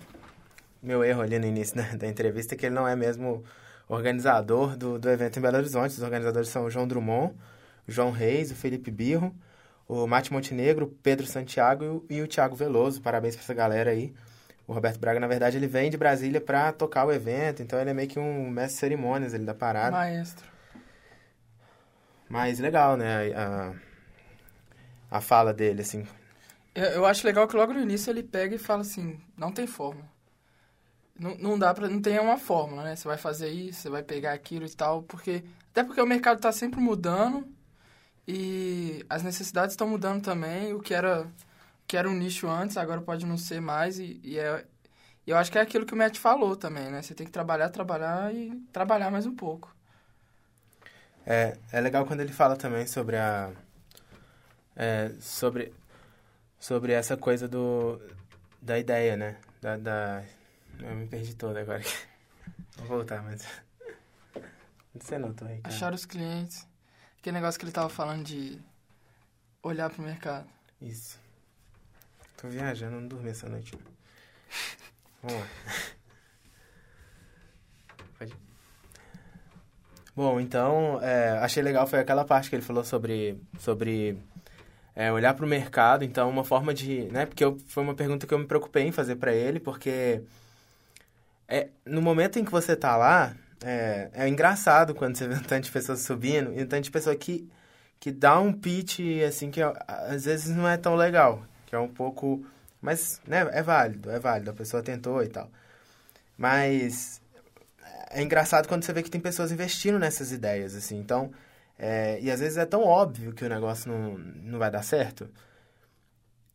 meu 0.83 1.05
erro 1.05 1.23
ali 1.23 1.39
no 1.39 1.47
início 1.47 1.77
da, 1.77 1.83
da 1.97 2.07
entrevista 2.07 2.55
é 2.55 2.59
que 2.59 2.67
ele 2.67 2.75
não 2.75 2.87
é 2.87 2.95
mesmo 2.95 3.45
organizador 3.89 4.77
do, 4.77 4.99
do 4.99 5.09
evento 5.11 5.39
em 5.39 5.43
Belo 5.43 5.57
Horizonte. 5.57 5.93
Os 5.93 6.03
organizadores 6.03 6.49
são 6.49 6.65
o 6.65 6.71
João 6.71 6.87
Drummond, 6.87 7.35
o 7.87 7.93
João 7.93 8.11
Reis, 8.11 8.51
o 8.51 8.55
Felipe 8.55 8.91
Birro, 8.91 9.35
o 9.87 10.07
Mate 10.07 10.33
Montenegro, 10.33 10.87
o 10.87 10.89
Pedro 10.89 11.27
Santiago 11.27 11.85
e 11.85 11.89
o, 11.89 12.07
e 12.11 12.23
o 12.23 12.29
Thiago 12.29 12.55
Veloso. 12.55 13.01
Parabéns 13.01 13.35
pra 13.35 13.45
essa 13.45 13.55
galera 13.55 13.91
aí. 13.91 14.13
O 14.67 14.73
Roberto 14.73 14.99
Braga, 14.99 15.19
na 15.19 15.27
verdade, 15.27 15.57
ele 15.57 15.67
vem 15.67 15.91
de 15.91 15.97
Brasília 15.97 16.41
para 16.41 16.73
tocar 16.73 17.07
o 17.07 17.13
evento, 17.13 17.63
então 17.63 17.81
ele 17.81 17.89
é 17.89 17.95
meio 17.95 18.09
que 18.09 18.19
um 18.19 18.51
mestre 18.51 18.81
cerimônias 18.81 19.33
ele 19.33 19.45
da 19.45 19.55
parada. 19.55 19.93
Maestro. 19.93 20.58
Mas 22.29 22.59
legal, 22.59 22.97
né? 22.97 23.33
A, 23.35 23.75
a 25.11 25.21
fala 25.21 25.53
dele, 25.53 25.83
assim. 25.83 26.07
Eu, 26.75 27.05
acho 27.07 27.27
legal 27.27 27.49
que 27.49 27.57
logo 27.57 27.73
no 27.73 27.81
início 27.81 28.11
ele 28.11 28.23
pega 28.23 28.55
e 28.55 28.59
fala 28.59 28.83
assim, 28.83 29.21
não 29.37 29.51
tem 29.53 29.67
fórmula. 29.67 30.09
Não, 31.19 31.37
não 31.37 31.59
dá 31.59 31.75
pra. 31.75 31.89
Não 31.89 32.01
tem 32.01 32.19
uma 32.21 32.39
fórmula, 32.39 32.85
né? 32.85 32.95
Você 32.95 33.09
vai 33.09 33.17
fazer 33.17 33.49
isso, 33.49 33.81
você 33.81 33.91
vai 33.91 34.03
pegar 34.03 34.33
aquilo 34.33 34.65
e 34.67 34.71
tal, 34.71 35.03
porque. 35.03 35.43
Até 35.73 35.83
porque 35.83 36.01
o 36.01 36.07
mercado 36.07 36.41
tá 36.41 36.53
sempre 36.53 36.81
mudando 36.81 37.47
e 38.27 39.05
as 39.09 39.23
necessidades 39.23 39.73
estão 39.73 39.89
mudando 39.89 40.23
também. 40.23 40.73
O 40.75 40.81
que 40.81 40.95
era, 40.95 41.23
o 41.23 41.31
que 41.87 41.97
era 41.97 42.09
um 42.09 42.15
nicho 42.15 42.49
antes, 42.49 42.77
agora 42.77 43.01
pode 43.01 43.27
não 43.27 43.37
ser 43.37 43.61
mais. 43.61 43.99
E, 43.99 44.21
e 44.23 44.39
é, 44.39 44.65
eu 45.27 45.37
acho 45.37 45.51
que 45.51 45.59
é 45.59 45.61
aquilo 45.61 45.87
que 45.87 45.95
o 45.95 45.97
Matt 45.97 46.17
falou 46.19 46.57
também, 46.57 46.91
né? 46.91 47.03
Você 47.03 47.15
tem 47.15 47.27
que 47.27 47.33
trabalhar, 47.33 47.71
trabalhar 47.71 48.35
e 48.35 48.51
trabalhar 48.73 49.11
mais 49.11 49.27
um 49.27 49.35
pouco. 49.35 49.75
É, 51.31 51.59
é 51.71 51.81
legal 51.83 52.07
quando 52.07 52.21
ele 52.21 52.33
fala 52.33 52.57
também 52.57 52.87
sobre 52.87 53.19
a. 53.19 53.53
É, 54.75 55.11
sobre, 55.21 55.75
sobre 56.59 56.95
essa 56.95 57.19
coisa 57.19 57.47
do, 57.47 58.01
da 58.63 58.79
ideia, 58.79 59.15
né? 59.15 59.37
Da, 59.61 59.77
da, 59.77 60.25
eu 60.81 60.95
me 60.95 61.07
perdi 61.07 61.35
toda 61.35 61.61
agora. 61.61 61.83
Vou 62.79 62.87
voltar, 62.87 63.23
mas. 63.23 63.47
Você 64.99 65.19
não, 65.19 65.35
tô 65.35 65.45
aí. 65.45 65.61
cara. 65.61 65.75
Achar 65.75 65.93
os 65.93 66.07
clientes. 66.07 66.67
Aquele 67.19 67.35
negócio 67.35 67.61
que 67.61 67.67
ele 67.67 67.73
tava 67.73 67.91
falando 67.91 68.25
de 68.25 68.59
olhar 69.63 69.91
pro 69.91 70.03
mercado. 70.03 70.49
Isso. 70.81 71.21
Tô 72.39 72.49
viajando, 72.49 73.03
não 73.03 73.07
dormi 73.07 73.29
essa 73.29 73.51
noite. 73.51 73.79
Vamos 75.23 75.39
lá. 75.39 75.47
Pode 78.19 78.33
ir. 78.33 78.49
Bom, 80.19 80.41
então, 80.41 80.99
é, 81.01 81.39
achei 81.39 81.63
legal 81.63 81.87
foi 81.87 82.01
aquela 82.01 82.25
parte 82.25 82.51
que 82.51 82.57
ele 82.57 82.63
falou 82.63 82.83
sobre, 82.83 83.41
sobre 83.61 84.19
é, 84.93 85.13
olhar 85.13 85.33
para 85.33 85.45
o 85.45 85.49
mercado. 85.49 86.05
Então, 86.05 86.29
uma 86.29 86.43
forma 86.43 86.75
de... 86.75 87.03
Né, 87.13 87.25
porque 87.25 87.45
eu, 87.45 87.57
foi 87.69 87.85
uma 87.85 87.95
pergunta 87.95 88.27
que 88.27 88.35
eu 88.35 88.39
me 88.41 88.45
preocupei 88.45 88.83
em 88.83 88.91
fazer 88.91 89.15
para 89.15 89.33
ele, 89.33 89.61
porque 89.61 90.21
é, 91.47 91.69
no 91.87 92.03
momento 92.03 92.37
em 92.37 92.45
que 92.45 92.51
você 92.51 92.75
tá 92.75 92.97
lá, 92.97 93.33
é, 93.63 94.11
é 94.13 94.29
engraçado 94.29 94.93
quando 94.93 95.15
você 95.15 95.29
vê 95.29 95.37
um 95.37 95.41
tanto 95.41 95.67
de 95.67 95.71
pessoas 95.71 96.01
subindo 96.01 96.53
e 96.53 96.65
um 96.65 96.67
tanto 96.67 96.83
de 96.83 96.91
pessoa 96.91 97.15
que, 97.15 97.49
que 98.01 98.11
dá 98.11 98.41
um 98.41 98.53
pitch, 98.53 98.99
assim, 99.25 99.53
que 99.53 99.61
às 99.63 100.25
vezes 100.25 100.49
não 100.49 100.69
é 100.69 100.77
tão 100.77 100.97
legal. 100.97 101.45
Que 101.65 101.77
é 101.77 101.79
um 101.79 101.87
pouco... 101.87 102.45
Mas, 102.83 103.21
né, 103.25 103.49
é 103.53 103.63
válido, 103.63 104.11
é 104.11 104.19
válido. 104.19 104.51
A 104.51 104.55
pessoa 104.55 104.83
tentou 104.83 105.23
e 105.23 105.29
tal. 105.29 105.49
Mas 106.37 107.21
é 108.11 108.23
engraçado 108.23 108.69
quando 108.69 108.83
você 108.85 108.93
vê 108.93 109.03
que 109.03 109.11
tem 109.11 109.21
pessoas 109.21 109.53
investindo 109.53 109.99
nessas 109.99 110.33
ideias, 110.33 110.75
assim. 110.75 110.99
Então, 110.99 111.31
é, 111.79 112.19
e 112.21 112.31
às 112.31 112.41
vezes 112.41 112.59
é 112.59 112.67
tão 112.67 112.83
óbvio 112.83 113.33
que 113.33 113.45
o 113.45 113.49
negócio 113.49 113.91
não, 113.91 114.19
não 114.19 114.59
vai 114.59 114.71
dar 114.71 114.83
certo. 114.83 115.29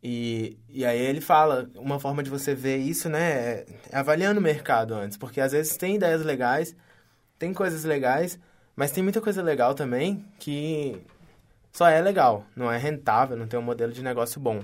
E, 0.02 0.58
e 0.68 0.84
aí 0.84 0.98
ele 1.00 1.20
fala, 1.20 1.70
uma 1.76 1.98
forma 1.98 2.22
de 2.22 2.28
você 2.28 2.54
ver 2.54 2.76
isso, 2.76 3.08
né, 3.08 3.20
é 3.30 3.66
avaliando 3.92 4.38
o 4.38 4.42
mercado 4.42 4.94
antes. 4.94 5.16
Porque 5.16 5.40
às 5.40 5.52
vezes 5.52 5.76
tem 5.76 5.96
ideias 5.96 6.22
legais, 6.22 6.76
tem 7.38 7.54
coisas 7.54 7.84
legais, 7.84 8.38
mas 8.76 8.90
tem 8.90 9.02
muita 9.02 9.20
coisa 9.20 9.42
legal 9.42 9.74
também 9.74 10.24
que 10.38 11.00
só 11.72 11.88
é 11.88 12.00
legal, 12.00 12.44
não 12.54 12.70
é 12.70 12.76
rentável, 12.76 13.36
não 13.36 13.46
tem 13.46 13.58
um 13.58 13.62
modelo 13.62 13.92
de 13.92 14.02
negócio 14.02 14.40
bom. 14.40 14.62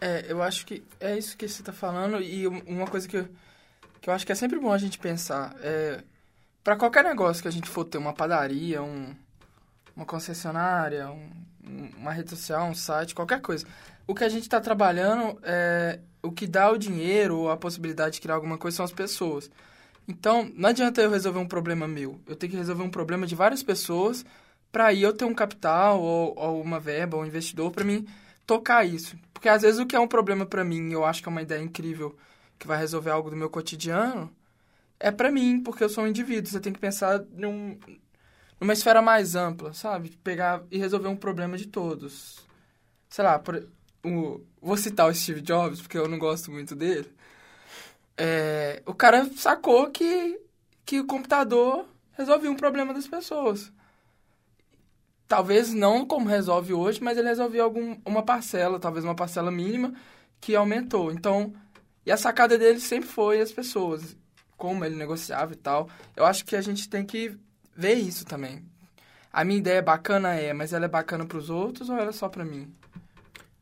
É, 0.00 0.24
eu 0.28 0.42
acho 0.42 0.66
que 0.66 0.82
é 0.98 1.16
isso 1.16 1.36
que 1.36 1.46
você 1.46 1.62
tá 1.62 1.72
falando 1.72 2.20
e 2.20 2.48
um- 2.48 2.62
uma 2.66 2.86
coisa 2.86 3.06
que 3.06 3.18
eu, 3.18 3.28
que 4.00 4.08
eu 4.08 4.14
acho 4.14 4.24
que 4.26 4.32
é 4.32 4.34
sempre 4.34 4.58
bom 4.58 4.72
a 4.72 4.78
gente 4.78 4.98
pensar. 4.98 5.54
É, 5.60 6.02
para 6.64 6.76
qualquer 6.76 7.04
negócio 7.04 7.42
que 7.42 7.48
a 7.48 7.52
gente 7.52 7.68
for 7.68 7.84
ter, 7.84 7.98
uma 7.98 8.12
padaria, 8.12 8.82
um, 8.82 9.14
uma 9.96 10.06
concessionária, 10.06 11.10
um- 11.10 11.30
um- 11.66 11.90
uma 11.98 12.12
rede 12.12 12.30
social, 12.30 12.66
um 12.66 12.74
site, 12.74 13.14
qualquer 13.14 13.40
coisa. 13.40 13.66
O 14.06 14.14
que 14.14 14.24
a 14.24 14.28
gente 14.28 14.42
está 14.42 14.60
trabalhando, 14.60 15.38
é, 15.42 16.00
o 16.22 16.32
que 16.32 16.46
dá 16.46 16.70
o 16.70 16.78
dinheiro 16.78 17.36
ou 17.38 17.50
a 17.50 17.56
possibilidade 17.56 18.14
de 18.14 18.20
criar 18.20 18.34
alguma 18.34 18.58
coisa 18.58 18.78
são 18.78 18.84
as 18.84 18.92
pessoas. 18.92 19.50
Então, 20.08 20.50
não 20.56 20.70
adianta 20.70 21.00
eu 21.00 21.10
resolver 21.10 21.38
um 21.38 21.46
problema 21.46 21.86
meu. 21.86 22.20
Eu 22.26 22.34
tenho 22.34 22.50
que 22.50 22.56
resolver 22.58 22.82
um 22.82 22.90
problema 22.90 23.26
de 23.26 23.34
várias 23.34 23.62
pessoas 23.62 24.24
para 24.72 24.86
aí 24.86 25.02
eu 25.02 25.12
ter 25.12 25.24
um 25.24 25.34
capital 25.34 26.00
ou, 26.00 26.34
ou 26.36 26.60
uma 26.62 26.80
verba 26.80 27.16
ou 27.16 27.22
um 27.22 27.26
investidor 27.26 27.70
para 27.70 27.84
mim 27.84 28.06
tocar 28.46 28.84
isso. 28.84 29.16
Porque 29.32 29.48
às 29.48 29.62
vezes 29.62 29.78
o 29.80 29.86
que 29.86 29.94
é 29.94 30.00
um 30.00 30.08
problema 30.08 30.44
para 30.46 30.64
mim, 30.64 30.90
eu 30.92 31.04
acho 31.04 31.22
que 31.22 31.28
é 31.28 31.32
uma 31.32 31.42
ideia 31.42 31.60
incrível 31.62 32.16
que 32.60 32.66
vai 32.66 32.78
resolver 32.78 33.10
algo 33.10 33.30
do 33.30 33.36
meu 33.36 33.50
cotidiano, 33.50 34.30
é 35.00 35.10
para 35.10 35.32
mim, 35.32 35.62
porque 35.62 35.82
eu 35.82 35.88
sou 35.88 36.04
um 36.04 36.06
indivíduo. 36.06 36.52
Você 36.52 36.60
tem 36.60 36.72
que 36.72 36.78
pensar 36.78 37.24
num, 37.32 37.78
numa 38.60 38.74
esfera 38.74 39.00
mais 39.00 39.34
ampla, 39.34 39.72
sabe? 39.72 40.10
Pegar 40.22 40.62
e 40.70 40.78
resolver 40.78 41.08
um 41.08 41.16
problema 41.16 41.56
de 41.56 41.66
todos. 41.66 42.46
Sei 43.08 43.24
lá, 43.24 43.38
por, 43.38 43.66
o, 44.04 44.42
vou 44.60 44.76
citar 44.76 45.08
o 45.08 45.14
Steve 45.14 45.40
Jobs, 45.40 45.80
porque 45.80 45.96
eu 45.96 46.06
não 46.06 46.18
gosto 46.18 46.50
muito 46.52 46.76
dele. 46.76 47.10
É, 48.16 48.82
o 48.84 48.92
cara 48.92 49.24
sacou 49.36 49.90
que, 49.90 50.38
que 50.84 51.00
o 51.00 51.06
computador 51.06 51.86
resolvia 52.12 52.50
um 52.50 52.56
problema 52.56 52.92
das 52.92 53.08
pessoas. 53.08 53.72
Talvez 55.26 55.72
não 55.72 56.04
como 56.04 56.28
resolve 56.28 56.74
hoje, 56.74 57.02
mas 57.02 57.16
ele 57.16 57.28
resolveu 57.28 57.64
algum, 57.64 57.96
uma 58.04 58.22
parcela, 58.22 58.78
talvez 58.78 59.02
uma 59.02 59.14
parcela 59.14 59.50
mínima, 59.50 59.94
que 60.38 60.54
aumentou. 60.54 61.10
Então, 61.10 61.54
e 62.04 62.10
a 62.10 62.16
sacada 62.16 62.58
dele 62.58 62.80
sempre 62.80 63.08
foi 63.08 63.40
as 63.40 63.52
pessoas, 63.52 64.16
como 64.56 64.84
ele 64.84 64.96
negociava 64.96 65.52
e 65.52 65.56
tal. 65.56 65.88
Eu 66.16 66.24
acho 66.24 66.44
que 66.44 66.56
a 66.56 66.60
gente 66.62 66.88
tem 66.88 67.04
que 67.04 67.36
ver 67.76 67.94
isso 67.94 68.24
também. 68.24 68.64
A 69.32 69.44
minha 69.44 69.58
ideia 69.58 69.78
é 69.78 69.82
bacana, 69.82 70.34
é, 70.34 70.52
mas 70.52 70.72
ela 70.72 70.86
é 70.86 70.88
bacana 70.88 71.24
pros 71.24 71.50
outros 71.50 71.88
ou 71.88 71.96
ela 71.96 72.10
é 72.10 72.12
só 72.12 72.28
pra 72.28 72.44
mim? 72.44 72.72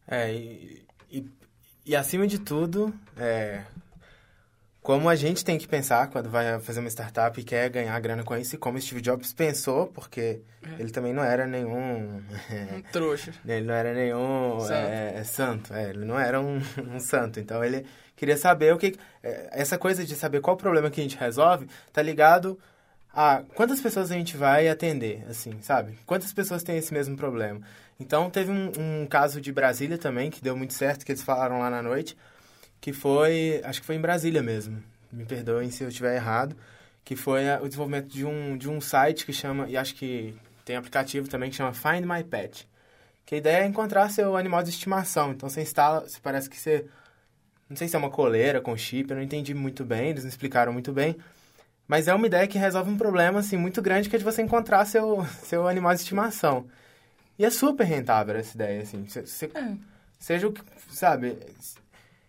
É, 0.06 0.32
e, 0.32 0.86
e, 1.10 1.26
e 1.84 1.94
acima 1.96 2.26
de 2.26 2.38
tudo, 2.38 2.94
é, 3.16 3.64
como 4.80 5.10
a 5.10 5.14
gente 5.14 5.44
tem 5.44 5.58
que 5.58 5.68
pensar 5.68 6.08
quando 6.08 6.30
vai 6.30 6.58
fazer 6.60 6.80
uma 6.80 6.88
startup 6.88 7.38
e 7.38 7.44
quer 7.44 7.68
ganhar 7.68 8.00
grana 8.00 8.24
com 8.24 8.34
isso, 8.34 8.54
e 8.54 8.58
como 8.58 8.80
Steve 8.80 9.02
Jobs 9.02 9.34
pensou, 9.34 9.88
porque 9.88 10.40
ele 10.78 10.90
também 10.90 11.12
não 11.12 11.22
era 11.22 11.46
nenhum. 11.46 12.16
Um 12.16 12.82
trouxa. 12.90 13.34
Ele 13.46 13.66
não 13.66 13.74
era 13.74 13.92
nenhum 13.92 14.60
Santo. 14.60 14.72
é, 14.72 15.14
é, 15.14 15.24
santo, 15.24 15.74
é, 15.74 15.90
ele 15.90 16.06
não 16.06 16.18
era 16.18 16.40
um, 16.40 16.62
um 16.90 16.98
santo. 16.98 17.38
Então 17.38 17.62
ele 17.62 17.84
queria 18.18 18.36
saber 18.36 18.74
o 18.74 18.78
que. 18.78 18.96
é, 19.22 19.48
essa 19.52 19.78
coisa 19.78 20.04
de 20.04 20.14
saber 20.14 20.40
qual 20.40 20.56
problema 20.56 20.90
que 20.90 21.00
a 21.00 21.02
gente 21.02 21.16
resolve 21.16 21.66
tá 21.92 22.02
ligado 22.02 22.58
a 23.12 23.42
quantas 23.54 23.80
pessoas 23.80 24.10
a 24.10 24.14
gente 24.14 24.36
vai 24.36 24.68
atender, 24.68 25.24
assim, 25.28 25.60
sabe? 25.62 25.98
Quantas 26.04 26.32
pessoas 26.32 26.62
têm 26.62 26.76
esse 26.76 26.92
mesmo 26.92 27.16
problema. 27.16 27.60
Então 27.98 28.30
teve 28.30 28.50
um, 28.50 28.70
um 28.78 29.06
caso 29.06 29.40
de 29.40 29.52
Brasília 29.52 29.98
também 29.98 30.30
que 30.30 30.42
deu 30.42 30.56
muito 30.56 30.74
certo, 30.74 31.04
que 31.04 31.12
eles 31.12 31.22
falaram 31.22 31.58
lá 31.58 31.70
na 31.70 31.82
noite, 31.82 32.16
que 32.80 32.92
foi. 32.92 33.60
Acho 33.64 33.80
que 33.80 33.86
foi 33.86 33.96
em 33.96 34.00
Brasília 34.00 34.42
mesmo. 34.42 34.82
Me 35.10 35.24
perdoem 35.24 35.70
se 35.70 35.82
eu 35.82 35.88
estiver 35.88 36.14
errado. 36.14 36.56
Que 37.04 37.16
foi 37.16 37.42
o 37.62 37.66
desenvolvimento 37.66 38.08
de 38.08 38.24
um, 38.24 38.56
de 38.56 38.68
um 38.68 38.80
site 38.80 39.24
que 39.24 39.32
chama. 39.32 39.68
E 39.68 39.76
acho 39.76 39.94
que 39.94 40.36
tem 40.64 40.76
aplicativo 40.76 41.28
também 41.28 41.50
que 41.50 41.56
chama 41.56 41.72
Find 41.72 42.04
My 42.04 42.22
Pet. 42.22 42.68
Que 43.24 43.36
a 43.36 43.38
ideia 43.38 43.64
é 43.64 43.66
encontrar 43.66 44.10
seu 44.10 44.36
animal 44.36 44.62
de 44.62 44.70
estimação. 44.70 45.32
Então 45.32 45.48
você 45.48 45.62
instala, 45.62 46.06
parece 46.22 46.48
que 46.48 46.56
você. 46.56 46.86
Não 47.68 47.76
sei 47.76 47.86
se 47.88 47.96
é 47.96 47.98
uma 47.98 48.10
coleira 48.10 48.60
com 48.60 48.76
chip, 48.76 49.10
eu 49.10 49.16
não 49.16 49.22
entendi 49.22 49.52
muito 49.54 49.84
bem, 49.84 50.10
eles 50.10 50.24
não 50.24 50.28
explicaram 50.30 50.72
muito 50.72 50.92
bem. 50.92 51.16
Mas 51.86 52.08
é 52.08 52.14
uma 52.14 52.26
ideia 52.26 52.46
que 52.46 52.58
resolve 52.58 52.90
um 52.90 52.96
problema 52.96 53.40
assim, 53.40 53.56
muito 53.56 53.80
grande, 53.80 54.08
que 54.08 54.16
é 54.16 54.18
de 54.18 54.24
você 54.24 54.42
encontrar 54.42 54.84
seu, 54.84 55.24
seu 55.42 55.66
animal 55.68 55.94
de 55.94 56.00
estimação. 56.00 56.66
E 57.38 57.44
é 57.44 57.50
super 57.50 57.84
rentável 57.84 58.36
essa 58.36 58.54
ideia, 58.54 58.82
assim. 58.82 59.06
É. 59.54 59.74
seja 60.18 60.48
o 60.48 60.52
que, 60.52 60.62
sabe? 60.90 61.38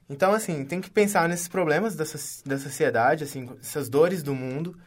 Então, 0.10 0.34
assim, 0.34 0.66
tem 0.66 0.82
que 0.82 0.90
pensar 0.90 1.28
nesses 1.28 1.48
problemas 1.48 1.96
da, 1.96 2.04
da 2.46 2.58
sociedade, 2.58 3.24
assim, 3.24 3.50
essas 3.62 3.90
dores 3.90 4.22
do 4.24 4.34
mundo 4.36 4.78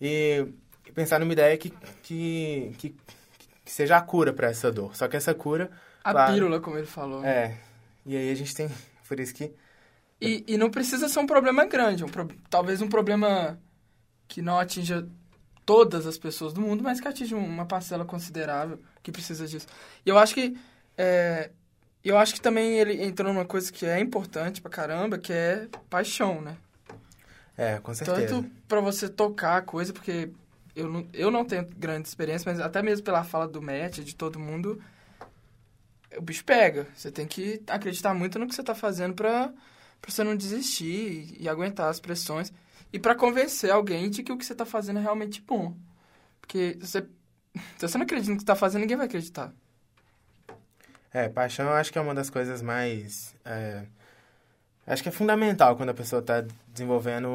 e 0.00 0.46
e 0.86 0.92
pensar 0.92 1.18
numa 1.18 1.32
ideia 1.32 1.56
que, 1.58 1.70
que, 2.02 2.72
que, 2.78 2.90
que 3.64 3.72
seja 3.72 3.96
a 3.96 4.00
cura 4.00 4.32
para 4.32 4.46
essa 4.46 4.70
dor. 4.70 4.94
Só 4.94 5.08
que 5.08 5.16
essa 5.16 5.34
cura, 5.34 5.68
A 6.04 6.12
Claro. 6.12 6.32
pílula, 6.32 6.60
como 6.60 6.78
ele 6.78 6.86
falou. 6.86 7.24
é... 7.24 7.58
E 8.04 8.16
aí 8.16 8.30
a 8.30 8.34
gente 8.36 8.54
tem... 8.54 8.68
Por 9.08 9.18
isso 9.18 9.34
que... 9.34 9.52
E, 10.20 10.44
e 10.46 10.56
não 10.56 10.70
precisa 10.70 11.08
ser 11.08 11.18
um 11.18 11.26
problema 11.26 11.64
grande. 11.66 12.04
Um 12.04 12.08
pro- 12.08 12.28
talvez 12.48 12.80
um 12.80 12.88
problema 12.88 13.58
que 14.28 14.40
não 14.42 14.58
atinja 14.58 15.06
todas 15.64 16.06
as 16.06 16.16
pessoas 16.16 16.52
do 16.52 16.60
mundo, 16.60 16.82
mas 16.82 17.00
que 17.00 17.08
atinge 17.08 17.34
uma 17.34 17.66
parcela 17.66 18.04
considerável 18.04 18.78
que 19.02 19.12
precisa 19.12 19.46
disso. 19.46 19.66
E 20.04 20.08
eu 20.08 20.18
acho 20.18 20.34
que 20.34 20.56
é, 20.96 21.50
eu 22.04 22.16
acho 22.16 22.34
que 22.34 22.40
também 22.40 22.78
ele 22.78 23.02
entrou 23.04 23.32
numa 23.32 23.44
coisa 23.44 23.70
que 23.72 23.84
é 23.84 23.98
importante 24.00 24.62
pra 24.62 24.70
caramba, 24.70 25.18
que 25.18 25.32
é 25.32 25.68
paixão, 25.90 26.40
né? 26.40 26.56
É, 27.56 27.78
com 27.78 27.92
certeza. 27.94 28.26
Tanto 28.34 28.50
pra 28.68 28.80
você 28.80 29.08
tocar 29.08 29.56
a 29.56 29.62
coisa, 29.62 29.92
porque 29.92 30.30
eu 30.74 30.88
não, 30.88 31.08
eu 31.12 31.30
não 31.30 31.44
tenho 31.44 31.66
grande 31.76 32.06
experiência, 32.06 32.50
mas 32.50 32.60
até 32.60 32.82
mesmo 32.82 33.04
pela 33.04 33.24
fala 33.24 33.48
do 33.48 33.60
Matt, 33.62 33.98
de 34.00 34.14
todo 34.14 34.38
mundo, 34.38 34.80
o 36.16 36.22
bicho 36.22 36.44
pega. 36.44 36.86
Você 36.94 37.10
tem 37.10 37.26
que 37.26 37.62
acreditar 37.66 38.14
muito 38.14 38.38
no 38.38 38.46
que 38.46 38.54
você 38.54 38.62
tá 38.62 38.74
fazendo 38.74 39.14
pra, 39.14 39.52
pra 40.00 40.10
você 40.10 40.22
não 40.22 40.36
desistir 40.36 41.36
e, 41.38 41.44
e 41.44 41.48
aguentar 41.48 41.88
as 41.88 42.00
pressões. 42.00 42.52
E 42.92 42.98
pra 42.98 43.14
convencer 43.14 43.70
alguém 43.70 44.08
de 44.08 44.22
que 44.22 44.32
o 44.32 44.38
que 44.38 44.44
você 44.44 44.54
tá 44.54 44.64
fazendo 44.64 44.98
é 44.98 45.02
realmente 45.02 45.42
bom. 45.42 45.76
Porque 46.40 46.78
você, 46.80 47.02
se 47.76 47.88
você 47.88 47.98
não 47.98 48.04
acredita 48.04 48.30
no 48.30 48.36
que 48.36 48.42
você 48.42 48.46
tá 48.46 48.56
fazendo, 48.56 48.82
ninguém 48.82 48.96
vai 48.96 49.06
acreditar. 49.06 49.52
É, 51.12 51.28
paixão 51.28 51.66
eu 51.66 51.72
acho 51.72 51.92
que 51.92 51.98
é 51.98 52.00
uma 52.00 52.14
das 52.14 52.28
coisas 52.28 52.60
mais. 52.60 53.34
É, 53.44 53.84
acho 54.86 55.02
que 55.02 55.08
é 55.08 55.12
fundamental 55.12 55.76
quando 55.76 55.90
a 55.90 55.94
pessoa 55.94 56.20
está 56.20 56.44
desenvolvendo 56.68 57.28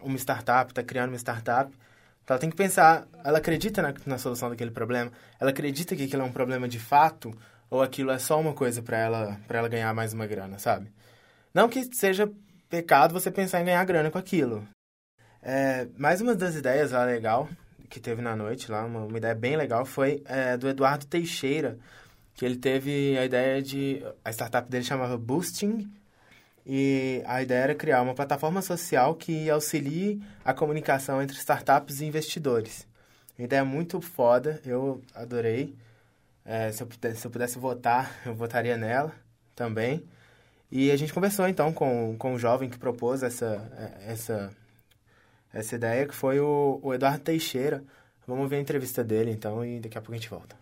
uma 0.00 0.16
startup, 0.16 0.70
está 0.70 0.82
criando 0.82 1.10
uma 1.10 1.18
startup. 1.18 1.72
Ela 2.28 2.38
tem 2.38 2.50
que 2.50 2.56
pensar, 2.56 3.08
ela 3.24 3.38
acredita 3.38 3.80
na, 3.80 3.94
na 4.04 4.18
solução 4.18 4.50
daquele 4.50 4.70
problema? 4.70 5.10
Ela 5.40 5.50
acredita 5.50 5.96
que 5.96 6.04
aquilo 6.04 6.22
é 6.22 6.24
um 6.24 6.32
problema 6.32 6.68
de 6.68 6.78
fato? 6.78 7.34
Ou 7.70 7.82
aquilo 7.82 8.10
é 8.10 8.18
só 8.18 8.38
uma 8.38 8.52
coisa 8.52 8.82
para 8.82 8.98
ela, 8.98 9.40
pra 9.46 9.58
ela 9.58 9.68
ganhar 9.68 9.92
mais 9.94 10.12
uma 10.12 10.26
grana, 10.26 10.58
sabe? 10.58 10.92
Não 11.58 11.68
que 11.68 11.92
seja 11.92 12.30
pecado 12.70 13.12
você 13.12 13.32
pensar 13.32 13.60
em 13.60 13.64
ganhar 13.64 13.84
grana 13.84 14.12
com 14.12 14.18
aquilo. 14.18 14.64
É, 15.42 15.88
mais 15.98 16.20
uma 16.20 16.32
das 16.32 16.54
ideias 16.54 16.92
lá 16.92 17.04
legal 17.04 17.48
que 17.90 17.98
teve 17.98 18.22
na 18.22 18.36
noite, 18.36 18.70
lá, 18.70 18.84
uma, 18.84 19.00
uma 19.00 19.18
ideia 19.18 19.34
bem 19.34 19.56
legal, 19.56 19.84
foi 19.84 20.22
é, 20.24 20.56
do 20.56 20.68
Eduardo 20.68 21.04
Teixeira, 21.06 21.76
que 22.32 22.44
ele 22.44 22.56
teve 22.58 23.18
a 23.18 23.24
ideia 23.24 23.60
de... 23.60 24.00
A 24.24 24.30
startup 24.30 24.70
dele 24.70 24.84
chamava 24.84 25.18
Boosting, 25.18 25.90
e 26.64 27.24
a 27.26 27.42
ideia 27.42 27.64
era 27.64 27.74
criar 27.74 28.02
uma 28.02 28.14
plataforma 28.14 28.62
social 28.62 29.16
que 29.16 29.50
auxilie 29.50 30.22
a 30.44 30.54
comunicação 30.54 31.20
entre 31.20 31.36
startups 31.38 32.00
e 32.00 32.04
investidores. 32.04 32.86
Uma 33.36 33.46
ideia 33.46 33.64
muito 33.64 34.00
foda, 34.00 34.62
eu 34.64 35.02
adorei. 35.12 35.74
É, 36.44 36.70
se, 36.70 36.84
eu 36.84 36.86
pudesse, 36.86 37.20
se 37.20 37.26
eu 37.26 37.32
pudesse 37.32 37.58
votar, 37.58 38.16
eu 38.24 38.32
votaria 38.32 38.76
nela 38.76 39.12
também. 39.56 40.06
E 40.70 40.90
a 40.90 40.96
gente 40.96 41.12
conversou 41.12 41.48
então 41.48 41.72
com, 41.72 42.16
com 42.18 42.34
o 42.34 42.38
jovem 42.38 42.68
que 42.68 42.78
propôs 42.78 43.22
essa, 43.22 43.96
essa, 44.06 44.50
essa 45.52 45.74
ideia, 45.74 46.06
que 46.06 46.14
foi 46.14 46.40
o, 46.40 46.78
o 46.82 46.92
Eduardo 46.92 47.24
Teixeira. 47.24 47.82
Vamos 48.26 48.48
ver 48.50 48.56
a 48.56 48.60
entrevista 48.60 49.02
dele 49.02 49.30
então 49.30 49.64
e 49.64 49.80
daqui 49.80 49.96
a 49.96 50.00
pouco 50.00 50.12
a 50.12 50.16
gente 50.16 50.28
volta. 50.28 50.56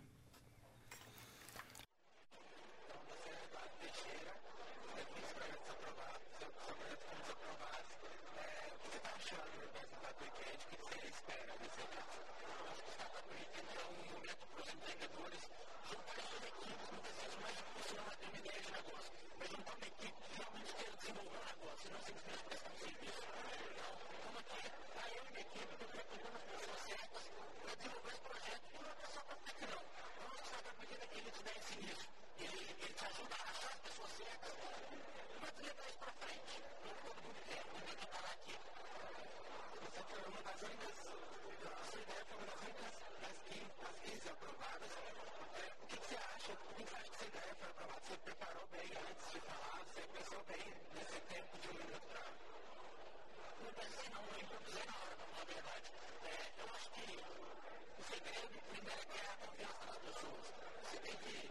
Você 59.57 60.99
tem 60.99 61.17
que, 61.17 61.51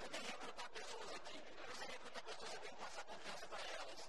você 0.00 0.08
tem 0.08 0.20
que 0.20 0.30
recrutar 0.32 0.70
pessoas 0.70 1.10
aqui. 1.16 1.38
Você 1.68 1.86
tem 1.86 1.86
que 1.86 1.92
recruta 1.92 2.20
pessoas, 2.22 2.50
você 2.50 2.58
tem 2.58 2.70
que 2.70 2.80
passar 2.80 3.04
confiança 3.04 3.46
para 3.46 3.60
elas. 3.76 4.00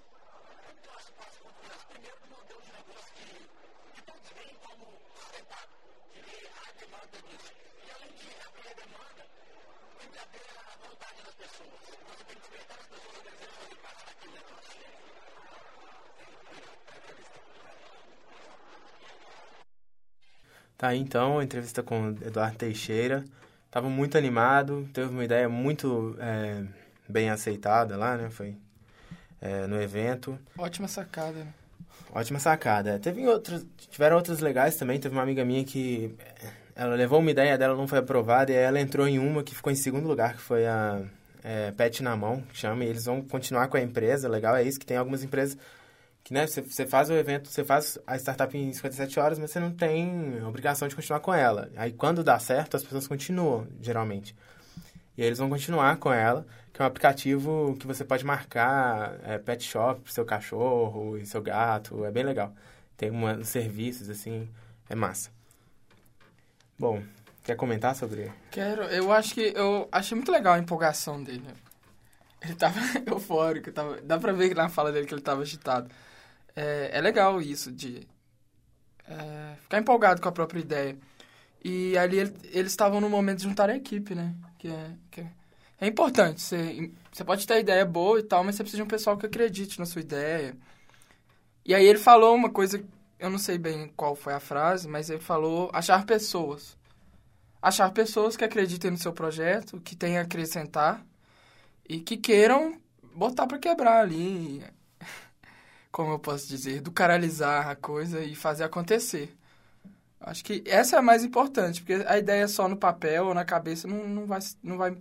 Como 0.64 0.80
que 0.80 0.88
eu 0.88 0.94
acho 0.94 1.06
que 1.06 1.12
passa 1.12 1.40
confiança? 1.44 1.86
Primeiro, 1.92 2.16
do 2.20 2.26
modelo 2.28 2.62
de 2.62 2.72
negócio 2.72 3.12
que, 3.12 3.48
que 3.94 4.02
todos 4.02 4.30
veem 4.32 4.54
como 4.64 4.86
sustentável, 5.12 5.68
que 6.14 6.20
vê 6.22 6.48
a 6.48 6.72
demanda 6.72 7.18
disso. 7.28 7.52
E 7.84 7.90
além 7.90 8.12
de 8.16 8.28
haver 8.40 8.66
a 8.66 8.74
demanda, 8.80 9.24
tem 9.98 10.08
que 10.08 10.18
haver 10.18 10.48
a 10.56 10.88
vontade 10.88 11.22
das 11.22 11.34
pessoas. 11.34 11.80
Você 11.84 12.24
tem 12.24 12.36
que 12.36 12.40
despertar 12.40 12.78
as 12.80 12.86
pessoas 12.88 13.18
a 13.18 13.20
desejo 13.28 13.52
de 13.52 13.58
fazer 13.60 13.76
parte 13.84 14.04
daquilo 14.08 14.40
que 14.40 14.54
você 14.56 14.78
tem. 14.78 14.96
Obrigado. 16.48 17.57
Tá 20.78 20.88
aí 20.88 20.98
então 21.00 21.40
a 21.40 21.44
entrevista 21.44 21.82
com 21.82 22.10
o 22.12 22.24
Eduardo 22.24 22.56
Teixeira. 22.56 23.24
Tava 23.68 23.90
muito 23.90 24.16
animado, 24.16 24.88
teve 24.92 25.08
uma 25.08 25.24
ideia 25.24 25.48
muito 25.48 26.16
é, 26.20 26.62
bem 27.08 27.30
aceitada 27.30 27.96
lá, 27.96 28.16
né? 28.16 28.30
Foi 28.30 28.56
é, 29.40 29.66
no 29.66 29.82
evento. 29.82 30.38
Ótima 30.56 30.86
sacada, 30.86 31.32
né? 31.32 31.52
Ótima 32.12 32.38
sacada. 32.38 32.96
Teve 33.00 33.26
outros, 33.26 33.66
tiveram 33.90 34.16
outras 34.16 34.38
legais 34.38 34.76
também. 34.76 35.00
Teve 35.00 35.16
uma 35.16 35.22
amiga 35.22 35.44
minha 35.44 35.64
que 35.64 36.14
ela 36.76 36.94
levou 36.94 37.18
uma 37.18 37.30
ideia 37.32 37.58
dela, 37.58 37.76
não 37.76 37.88
foi 37.88 37.98
aprovada, 37.98 38.52
e 38.52 38.56
aí 38.56 38.62
ela 38.62 38.80
entrou 38.80 39.08
em 39.08 39.18
uma 39.18 39.42
que 39.42 39.56
ficou 39.56 39.72
em 39.72 39.76
segundo 39.76 40.06
lugar, 40.06 40.34
que 40.34 40.40
foi 40.40 40.64
a 40.64 41.02
é, 41.42 41.72
Pet 41.72 42.04
na 42.04 42.16
Mão, 42.16 42.40
que 42.52 42.56
chama, 42.56 42.84
e 42.84 42.88
eles 42.88 43.04
vão 43.04 43.20
continuar 43.20 43.66
com 43.66 43.76
a 43.76 43.80
empresa. 43.80 44.28
Legal 44.28 44.54
é 44.54 44.62
isso, 44.62 44.78
que 44.78 44.86
tem 44.86 44.96
algumas 44.96 45.24
empresas 45.24 45.58
que, 46.28 46.34
né, 46.34 46.46
você, 46.46 46.60
você 46.60 46.86
faz 46.86 47.08
o 47.08 47.14
evento, 47.14 47.48
você 47.48 47.64
faz 47.64 47.98
a 48.06 48.14
startup 48.18 48.54
em 48.54 48.70
57 48.70 49.18
horas, 49.18 49.38
mas 49.38 49.50
você 49.50 49.58
não 49.58 49.70
tem 49.70 50.44
obrigação 50.44 50.86
de 50.86 50.94
continuar 50.94 51.20
com 51.20 51.32
ela. 51.32 51.70
Aí 51.74 51.90
quando 51.90 52.22
dá 52.22 52.38
certo, 52.38 52.76
as 52.76 52.82
pessoas 52.82 53.08
continuam, 53.08 53.66
geralmente. 53.80 54.36
E 55.16 55.22
aí 55.22 55.26
eles 55.26 55.38
vão 55.38 55.48
continuar 55.48 55.96
com 55.96 56.12
ela, 56.12 56.46
que 56.70 56.82
é 56.82 56.84
um 56.84 56.86
aplicativo 56.86 57.74
que 57.80 57.86
você 57.86 58.04
pode 58.04 58.26
marcar 58.26 59.18
é, 59.24 59.38
pet 59.38 59.64
shop 59.64 60.02
pro 60.02 60.12
seu 60.12 60.26
cachorro 60.26 61.16
e 61.16 61.24
seu 61.24 61.40
gato, 61.40 62.04
é 62.04 62.10
bem 62.10 62.24
legal. 62.24 62.52
Tem 62.94 63.10
uma, 63.10 63.32
uns 63.32 63.48
serviços, 63.48 64.10
assim, 64.10 64.46
é 64.90 64.94
massa. 64.94 65.30
Bom, 66.78 67.02
quer 67.42 67.56
comentar 67.56 67.96
sobre... 67.96 68.30
Quero, 68.50 68.82
eu 68.82 69.10
acho 69.10 69.32
que 69.32 69.54
eu 69.56 69.88
achei 69.90 70.14
muito 70.14 70.30
legal 70.30 70.52
a 70.52 70.58
empolgação 70.58 71.22
dele. 71.22 71.42
Ele 72.42 72.54
tava 72.54 72.78
eufórico, 73.10 73.72
tava, 73.72 73.98
dá 74.02 74.18
pra 74.18 74.32
ver 74.32 74.54
na 74.54 74.68
fala 74.68 74.92
dele 74.92 75.06
que 75.06 75.14
ele 75.14 75.22
tava 75.22 75.40
agitado. 75.40 75.88
É, 76.60 76.90
é 76.98 77.00
legal 77.00 77.40
isso 77.40 77.70
de 77.70 78.04
é, 79.06 79.54
ficar 79.62 79.78
empolgado 79.78 80.20
com 80.20 80.28
a 80.28 80.32
própria 80.32 80.60
ideia. 80.60 80.98
E 81.64 81.96
ali 81.98 82.18
ele- 82.18 82.34
eles 82.52 82.72
estavam 82.72 83.00
no 83.00 83.08
momento 83.10 83.38
de 83.38 83.44
juntar 83.44 83.70
a 83.70 83.76
equipe, 83.76 84.14
né? 84.14 84.34
Que 84.58 84.68
é, 84.68 84.90
que 85.10 85.20
é, 85.20 85.30
é 85.80 85.86
importante. 85.86 86.40
Você, 86.40 86.92
você 87.12 87.24
pode 87.24 87.46
ter 87.46 87.60
ideia 87.60 87.84
boa 87.84 88.18
e 88.18 88.22
tal, 88.22 88.42
mas 88.44 88.56
você 88.56 88.62
precisa 88.64 88.82
de 88.82 88.86
um 88.86 88.88
pessoal 88.90 89.16
que 89.16 89.26
acredite 89.26 89.78
na 89.78 89.86
sua 89.86 90.00
ideia. 90.00 90.56
E 91.64 91.74
aí 91.74 91.84
ele 91.84 91.98
falou 91.98 92.34
uma 92.34 92.50
coisa, 92.50 92.82
eu 93.18 93.30
não 93.30 93.38
sei 93.38 93.58
bem 93.58 93.92
qual 93.96 94.14
foi 94.16 94.32
a 94.32 94.40
frase, 94.40 94.88
mas 94.88 95.10
ele 95.10 95.20
falou 95.20 95.70
achar 95.72 96.04
pessoas. 96.06 96.76
Achar 97.62 97.90
pessoas 97.92 98.36
que 98.36 98.44
acreditem 98.44 98.90
no 98.92 98.98
seu 98.98 99.12
projeto, 99.12 99.80
que 99.80 99.96
tenham 99.96 100.20
a 100.20 100.24
acrescentar 100.24 101.04
e 101.88 102.00
que 102.00 102.16
queiram 102.16 102.80
botar 103.14 103.46
pra 103.46 103.58
quebrar 103.58 104.00
ali. 104.00 104.62
Como 105.98 106.12
eu 106.12 106.18
posso 106.20 106.46
dizer, 106.46 106.80
do 106.80 106.92
caralizar 106.92 107.66
a 107.68 107.74
coisa 107.74 108.20
e 108.20 108.32
fazer 108.32 108.62
acontecer. 108.62 109.36
Acho 110.20 110.44
que 110.44 110.62
essa 110.66 110.94
é 110.96 111.00
a 111.00 111.02
mais 111.02 111.24
importante, 111.24 111.80
porque 111.82 112.04
a 112.06 112.16
ideia 112.16 112.46
só 112.48 112.68
no 112.68 112.76
papel 112.76 113.26
ou 113.26 113.34
na 113.34 113.44
cabeça 113.44 113.88
não, 113.88 114.08
não 114.08 114.26
vai, 114.26 114.38
não 114.62 114.78
vai 114.78 114.96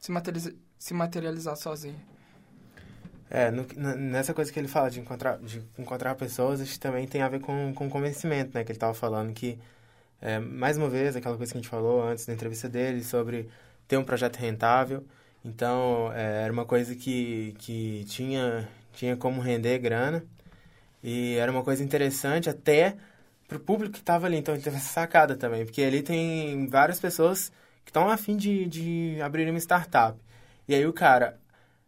se, 0.00 0.12
materializar, 0.12 0.54
se 0.78 0.94
materializar 0.94 1.56
sozinha. 1.56 2.00
É, 3.30 3.50
no- 3.50 3.66
nessa 3.96 4.32
coisa 4.34 4.52
que 4.52 4.58
ele 4.58 4.68
fala 4.68 4.90
de 4.90 5.00
encontrar, 5.00 5.38
de 5.38 5.62
encontrar 5.78 6.14
pessoas, 6.14 6.60
acho 6.60 6.72
que 6.72 6.80
também 6.80 7.06
tem 7.08 7.22
a 7.22 7.28
ver 7.28 7.40
com, 7.40 7.72
com 7.74 7.88
convencimento, 7.90 8.52
né? 8.54 8.64
Que 8.64 8.72
ele 8.72 8.78
tava 8.78 8.94
falando 8.94 9.32
que, 9.34 9.58
é, 10.20 10.38
mais 10.40 10.78
uma 10.78 10.88
vez, 10.90 11.16
aquela 11.16 11.36
coisa 11.36 11.52
que 11.52 11.58
a 11.58 11.62
gente 11.62 11.70
falou 11.70 12.02
antes 12.04 12.26
da 12.26 12.32
entrevista 12.34 12.68
dele, 12.68 13.04
sobre 13.04 13.48
ter 13.88 13.96
um 13.98 14.04
projeto 14.04 14.36
rentável. 14.38 15.04
Então, 15.44 16.12
é, 16.14 16.44
era 16.44 16.52
uma 16.52 16.66
coisa 16.66 16.94
que, 16.96 17.54
que 17.58 18.04
tinha, 18.08 18.68
tinha 18.96 19.16
como 19.16 19.40
render 19.40 19.78
grana. 19.78 20.24
E 21.02 21.36
era 21.36 21.52
uma 21.52 21.62
coisa 21.62 21.84
interessante 21.84 22.50
até 22.50 22.96
pro 23.46 23.60
público 23.60 23.94
que 23.94 24.02
tava 24.02 24.26
ali. 24.26 24.36
Então 24.38 24.54
ele 24.54 24.62
teve 24.62 24.76
essa 24.76 24.92
sacada 24.92 25.36
também, 25.36 25.64
porque 25.64 25.82
ali 25.82 26.02
tem 26.02 26.66
várias 26.66 26.98
pessoas 26.98 27.52
que 27.84 27.90
estão 27.90 28.10
a 28.10 28.16
fim 28.16 28.36
de, 28.36 28.66
de 28.66 29.20
abrir 29.22 29.48
uma 29.48 29.58
startup. 29.58 30.18
E 30.66 30.74
aí 30.74 30.84
o 30.86 30.92
cara 30.92 31.38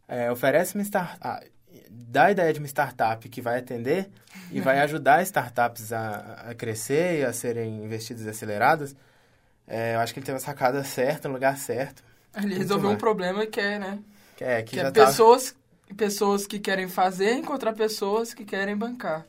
é, 0.06 0.30
oferece 0.30 0.74
uma 0.76 0.84
startup, 0.84 1.50
dá 1.90 2.26
a 2.26 2.30
ideia 2.30 2.52
de 2.52 2.60
uma 2.60 2.68
startup 2.68 3.28
que 3.28 3.42
vai 3.42 3.58
atender 3.58 4.08
e 4.52 4.60
vai 4.60 4.78
ajudar 4.80 5.22
startups 5.22 5.92
a, 5.92 6.50
a 6.50 6.54
crescer 6.54 7.20
e 7.20 7.24
a 7.24 7.32
serem 7.32 7.82
investidas 7.84 8.24
e 8.24 8.28
aceleradas. 8.28 8.94
É, 9.66 9.96
eu 9.96 10.00
acho 10.00 10.14
que 10.14 10.20
ele 10.20 10.26
teve 10.26 10.38
a 10.38 10.40
sacada 10.40 10.82
certa, 10.84 11.28
no 11.28 11.34
lugar 11.34 11.58
certo. 11.58 12.02
Ele 12.36 12.54
resolveu 12.54 12.90
um 12.90 12.96
problema 12.96 13.44
que 13.46 13.60
é, 13.60 13.78
né? 13.78 13.98
Que 14.36 14.44
é, 14.44 14.62
que 14.62 14.70
Que 14.70 14.76
já 14.76 14.88
é 14.88 14.90
pessoas, 14.92 15.54
pessoas 15.96 16.46
que 16.46 16.58
querem 16.58 16.88
fazer 16.88 17.32
encontrar 17.34 17.72
pessoas 17.74 18.34
que 18.34 18.44
querem 18.44 18.76
bancar. 18.76 19.26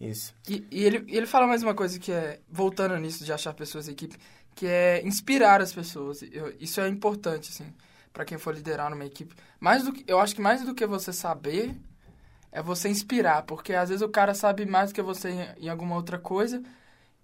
Isso. 0.00 0.34
E, 0.48 0.64
e 0.70 0.82
ele, 0.84 1.04
ele 1.08 1.26
fala 1.26 1.46
mais 1.46 1.62
uma 1.62 1.74
coisa 1.74 1.98
que 1.98 2.10
é, 2.10 2.40
voltando 2.50 2.96
nisso 2.98 3.24
de 3.24 3.32
achar 3.32 3.54
pessoas 3.54 3.86
e 3.86 3.92
equipe, 3.92 4.16
que 4.54 4.66
é 4.66 5.00
inspirar 5.06 5.60
as 5.60 5.72
pessoas. 5.72 6.22
Eu- 6.22 6.54
isso 6.60 6.80
é 6.80 6.88
importante, 6.88 7.50
assim, 7.50 7.72
para 8.12 8.24
quem 8.24 8.36
for 8.38 8.54
liderar 8.54 8.90
numa 8.90 9.04
equipe. 9.06 9.34
Mais 9.60 9.84
do 9.84 9.92
que, 9.92 10.04
eu 10.06 10.18
acho 10.18 10.34
que 10.34 10.40
mais 10.40 10.62
do 10.64 10.74
que 10.74 10.86
você 10.86 11.12
saber, 11.12 11.76
é 12.52 12.62
você 12.62 12.88
inspirar, 12.88 13.42
porque 13.44 13.74
às 13.74 13.88
vezes 13.88 14.02
o 14.02 14.08
cara 14.08 14.34
sabe 14.34 14.66
mais 14.66 14.90
do 14.90 14.94
que 14.94 15.02
você 15.02 15.30
em, 15.30 15.66
em 15.66 15.68
alguma 15.68 15.96
outra 15.96 16.18
coisa 16.18 16.62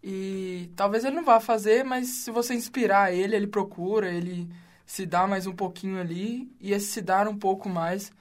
e 0.03 0.70
talvez 0.77 1.05
ele 1.05 1.16
não 1.16 1.24
vá 1.24 1.40
fazer, 1.40 1.85
mas 1.85 2.09
se 2.09 2.31
você 2.31 2.55
inspirar 2.55 3.12
ele, 3.12 3.37
ele 3.37 3.46
procura, 3.46 4.11
ele 4.11 4.48
se 4.87 5.05
dá 5.07 5.27
mais 5.27 5.46
um 5.46 5.55
pouquinho 5.55 6.01
ali 6.01 6.51
e 6.61 6.72
esse 6.72 6.87
se 6.87 7.03
dar 7.03 7.29
um 7.29 7.37
pouco 7.38 7.68
mais 7.68 8.12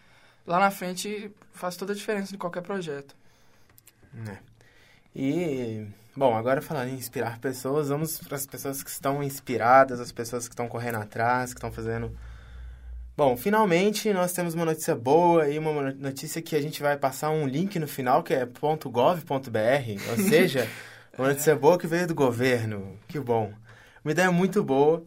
lá 0.48 0.60
na 0.60 0.72
frente 0.72 1.30
faz 1.52 1.76
toda 1.76 1.92
a 1.94 1.96
diferença 1.96 2.34
em 2.34 2.38
qualquer 2.38 2.62
projeto. 2.62 3.16
né? 4.14 4.40
E, 5.16 5.86
bom, 6.16 6.36
agora 6.36 6.62
falando 6.62 6.90
em 6.90 6.96
inspirar 6.96 7.40
pessoas, 7.40 7.90
vamos 7.90 8.18
para 8.20 8.36
as 8.36 8.46
pessoas 8.46 8.82
que 8.82 8.90
estão 8.90 9.22
inspiradas, 9.22 10.00
as 10.00 10.12
pessoas 10.12 10.48
que 10.48 10.54
estão 10.54 10.68
correndo 10.68 11.00
atrás, 11.00 11.54
que 11.54 11.58
estão 11.58 11.72
fazendo. 11.72 12.16
Bom, 13.16 13.36
finalmente 13.36 14.14
nós 14.14 14.32
temos 14.32 14.54
uma 14.54 14.64
notícia 14.64 14.96
boa 14.96 15.50
e 15.50 15.58
uma 15.58 15.92
notícia 15.94 16.40
que 16.40 16.56
a 16.56 16.62
gente 16.62 16.82
vai 16.84 16.96
passar 16.96 17.32
um 17.32 17.48
link 17.48 17.80
no 17.80 17.88
final 17.88 18.22
que 18.22 18.34
é 18.34 18.46
.gov.br, 18.46 19.22
ou 20.12 20.18
seja, 20.30 20.70
uma 21.18 21.30
notícia 21.30 21.56
boa 21.56 21.80
que 21.80 21.88
veio 21.88 22.08
do 22.08 22.14
governo. 22.14 22.98
Que 23.08 23.20
bom. 23.20 23.52
Uma 24.06 24.12
ideia 24.12 24.32
muito 24.32 24.64
boa 24.64 25.04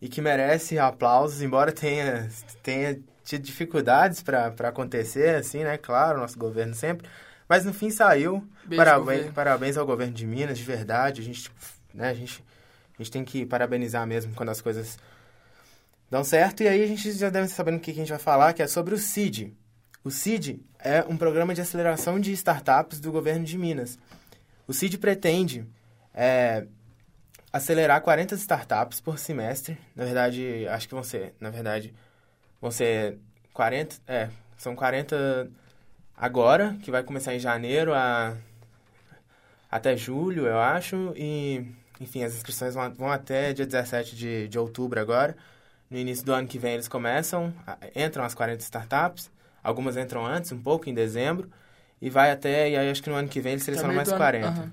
e 0.00 0.08
que 0.08 0.22
merece 0.22 0.78
aplausos, 0.78 1.42
embora 1.42 1.70
tenha, 1.70 2.30
tenha 2.62 2.98
tido 3.24 3.42
dificuldades 3.42 4.22
para 4.22 4.68
acontecer, 4.68 5.34
assim, 5.36 5.64
né? 5.64 5.76
Claro, 5.76 6.20
nosso 6.20 6.38
governo 6.38 6.74
sempre. 6.74 7.08
Mas 7.48 7.64
no 7.64 7.72
fim 7.72 7.90
saiu. 7.90 8.46
Beijo, 8.64 8.84
parabéns, 8.84 9.32
parabéns 9.32 9.76
ao 9.76 9.84
governo 9.84 10.12
de 10.12 10.26
Minas, 10.26 10.58
de 10.58 10.64
verdade. 10.64 11.20
A 11.20 11.24
gente, 11.24 11.50
né, 11.92 12.10
a 12.10 12.14
gente, 12.14 12.44
a 12.98 13.02
gente 13.02 13.10
tem 13.10 13.24
que 13.24 13.44
parabenizar 13.44 14.06
mesmo 14.06 14.34
quando 14.34 14.50
as 14.50 14.60
coisas 14.60 14.98
dão 16.10 16.22
certo. 16.22 16.62
E 16.62 16.68
aí 16.68 16.82
a 16.82 16.86
gente 16.86 17.10
já 17.12 17.28
deve 17.28 17.46
estar 17.46 17.56
sabendo 17.56 17.78
o 17.78 17.80
que 17.80 17.90
a 17.90 17.94
gente 17.94 18.10
vai 18.10 18.18
falar, 18.18 18.52
que 18.52 18.62
é 18.62 18.66
sobre 18.66 18.94
o 18.94 18.98
CID. 18.98 19.52
O 20.02 20.10
CID 20.10 20.64
é 20.78 21.04
um 21.08 21.16
programa 21.16 21.54
de 21.54 21.60
aceleração 21.60 22.18
de 22.18 22.32
startups 22.32 23.00
do 23.00 23.12
governo 23.12 23.44
de 23.44 23.58
Minas. 23.58 23.98
O 24.66 24.72
CID 24.72 24.98
pretende 24.98 25.66
é, 26.14 26.66
acelerar 27.52 28.00
40 28.00 28.34
startups 28.36 29.00
por 29.00 29.18
semestre. 29.18 29.76
Na 29.94 30.04
verdade, 30.04 30.66
acho 30.68 30.88
que 30.88 30.94
vão 30.94 31.02
ser, 31.02 31.34
na 31.40 31.50
verdade, 31.50 31.92
vão 32.60 32.70
ser 32.70 33.18
40, 33.52 33.96
é, 34.06 34.28
são 34.56 34.74
40 34.76 35.50
agora, 36.16 36.76
que 36.82 36.90
vai 36.90 37.02
começar 37.02 37.34
em 37.34 37.38
janeiro 37.38 37.94
a 37.94 38.36
até 39.70 39.96
julho, 39.96 40.46
eu 40.46 40.58
acho, 40.58 41.12
e 41.16 41.64
enfim, 42.00 42.24
as 42.24 42.34
inscrições 42.34 42.74
vão, 42.74 42.92
vão 42.94 43.10
até 43.10 43.52
dia 43.52 43.66
17 43.66 44.16
de, 44.16 44.48
de 44.48 44.58
outubro 44.58 44.98
agora. 45.00 45.36
No 45.88 45.96
início 45.98 46.24
do 46.24 46.32
ano 46.32 46.46
que 46.48 46.58
vem 46.58 46.74
eles 46.74 46.88
começam, 46.88 47.52
entram 47.94 48.24
as 48.24 48.34
40 48.34 48.62
startups, 48.62 49.30
algumas 49.62 49.96
entram 49.96 50.24
antes, 50.24 50.50
um 50.52 50.58
pouco, 50.60 50.88
em 50.88 50.94
dezembro, 50.94 51.50
e 52.00 52.08
vai 52.10 52.30
até, 52.30 52.70
e 52.70 52.76
aí 52.76 52.90
acho 52.90 53.02
que 53.02 53.10
no 53.10 53.16
ano 53.16 53.28
que 53.28 53.40
vem 53.40 53.52
eles 53.52 53.64
selecionam 53.64 53.94
mais 53.94 54.08
do 54.08 54.12
ano- 54.14 54.18
40. 54.18 54.48
aham. 54.48 54.72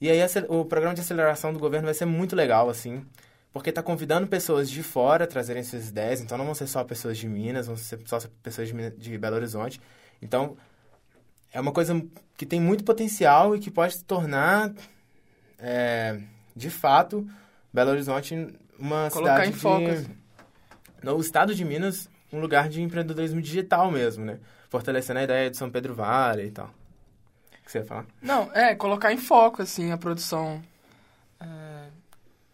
E 0.00 0.10
aí 0.10 0.20
o 0.48 0.64
programa 0.64 0.94
de 0.94 1.00
aceleração 1.00 1.52
do 1.52 1.58
governo 1.58 1.86
vai 1.86 1.94
ser 1.94 2.04
muito 2.04 2.36
legal, 2.36 2.68
assim, 2.68 3.04
porque 3.52 3.70
está 3.70 3.82
convidando 3.82 4.26
pessoas 4.26 4.70
de 4.70 4.82
fora 4.82 5.24
a 5.24 5.26
trazerem 5.26 5.62
suas 5.62 5.88
ideias, 5.88 6.20
então 6.20 6.36
não 6.36 6.44
vão 6.44 6.54
ser 6.54 6.66
só 6.66 6.84
pessoas 6.84 7.18
de 7.18 7.28
Minas, 7.28 7.66
vão 7.66 7.76
ser 7.76 8.00
só 8.04 8.18
pessoas 8.42 8.68
de, 8.68 8.90
de 8.90 9.18
Belo 9.18 9.36
Horizonte. 9.36 9.80
Então, 10.20 10.56
é 11.52 11.60
uma 11.60 11.72
coisa 11.72 12.00
que 12.36 12.44
tem 12.44 12.60
muito 12.60 12.84
potencial 12.84 13.56
e 13.56 13.58
que 13.58 13.70
pode 13.70 13.94
se 13.94 14.04
tornar, 14.04 14.72
é, 15.58 16.20
de 16.54 16.70
fato, 16.70 17.28
Belo 17.72 17.90
Horizonte 17.90 18.34
uma 18.78 19.10
Colocar 19.10 19.44
cidade 19.44 19.50
em 19.50 19.52
foco, 19.52 19.84
de... 19.84 19.90
assim. 19.90 20.16
No 21.02 21.20
estado 21.20 21.54
de 21.54 21.64
Minas, 21.64 22.08
um 22.32 22.40
lugar 22.40 22.68
de 22.68 22.82
empreendedorismo 22.82 23.40
digital 23.40 23.90
mesmo, 23.90 24.24
né? 24.24 24.38
Fortalecendo 24.68 25.20
a 25.20 25.22
ideia 25.22 25.50
de 25.50 25.56
São 25.56 25.70
Pedro 25.70 25.94
Vale 25.94 26.44
e 26.44 26.50
tal. 26.50 26.66
O 26.66 27.64
que 27.64 27.72
você 27.72 27.78
ia 27.78 27.84
falar? 27.84 28.06
Não, 28.20 28.52
é, 28.54 28.74
colocar 28.74 29.12
em 29.12 29.16
foco, 29.16 29.62
assim, 29.62 29.90
a 29.90 29.98
produção 29.98 30.62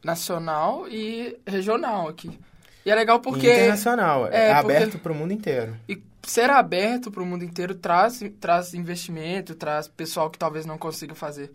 nacional 0.05 0.87
e 0.89 1.37
regional 1.47 2.09
aqui. 2.09 2.39
E 2.85 2.91
é 2.91 2.95
legal 2.95 3.21
porque... 3.21 3.51
Internacional, 3.51 4.29
é, 4.29 4.49
é, 4.49 4.53
aberto 4.53 4.99
para 4.99 5.13
o 5.13 5.15
mundo 5.15 5.33
inteiro. 5.33 5.75
E 5.89 6.03
ser 6.23 6.51
aberto 6.51 7.11
para 7.11 7.23
o 7.23 7.27
mundo 7.27 7.45
inteiro 7.45 7.75
traz, 7.75 8.21
traz 8.41 8.75
investimento, 8.75 9.55
traz 9.55 9.89
pessoal 9.89 10.31
que 10.31 10.39
talvez 10.39 10.67
não 10.67 10.77
consiga 10.79 11.15
fazer 11.15 11.51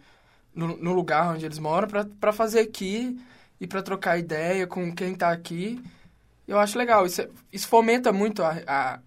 no, 0.54 0.76
no 0.78 0.94
lugar 0.94 1.34
onde 1.34 1.46
eles 1.46 1.60
moram 1.60 1.88
para 2.20 2.34
fazer 2.34 2.60
aqui 2.60 3.20
e 3.60 3.68
para 3.68 3.84
trocar 3.84 4.18
ideia 4.18 4.66
com 4.66 4.94
quem 4.94 5.14
está 5.14 5.32
aqui. 5.32 5.82
Eu 6.48 6.58
acho 6.58 6.78
legal. 6.78 7.06
Isso, 7.06 7.22
é- 7.22 7.30
isso 7.54 7.68
fomenta 7.68 8.12
muito 8.12 8.44
a, 8.44 8.58
a, 8.66 9.00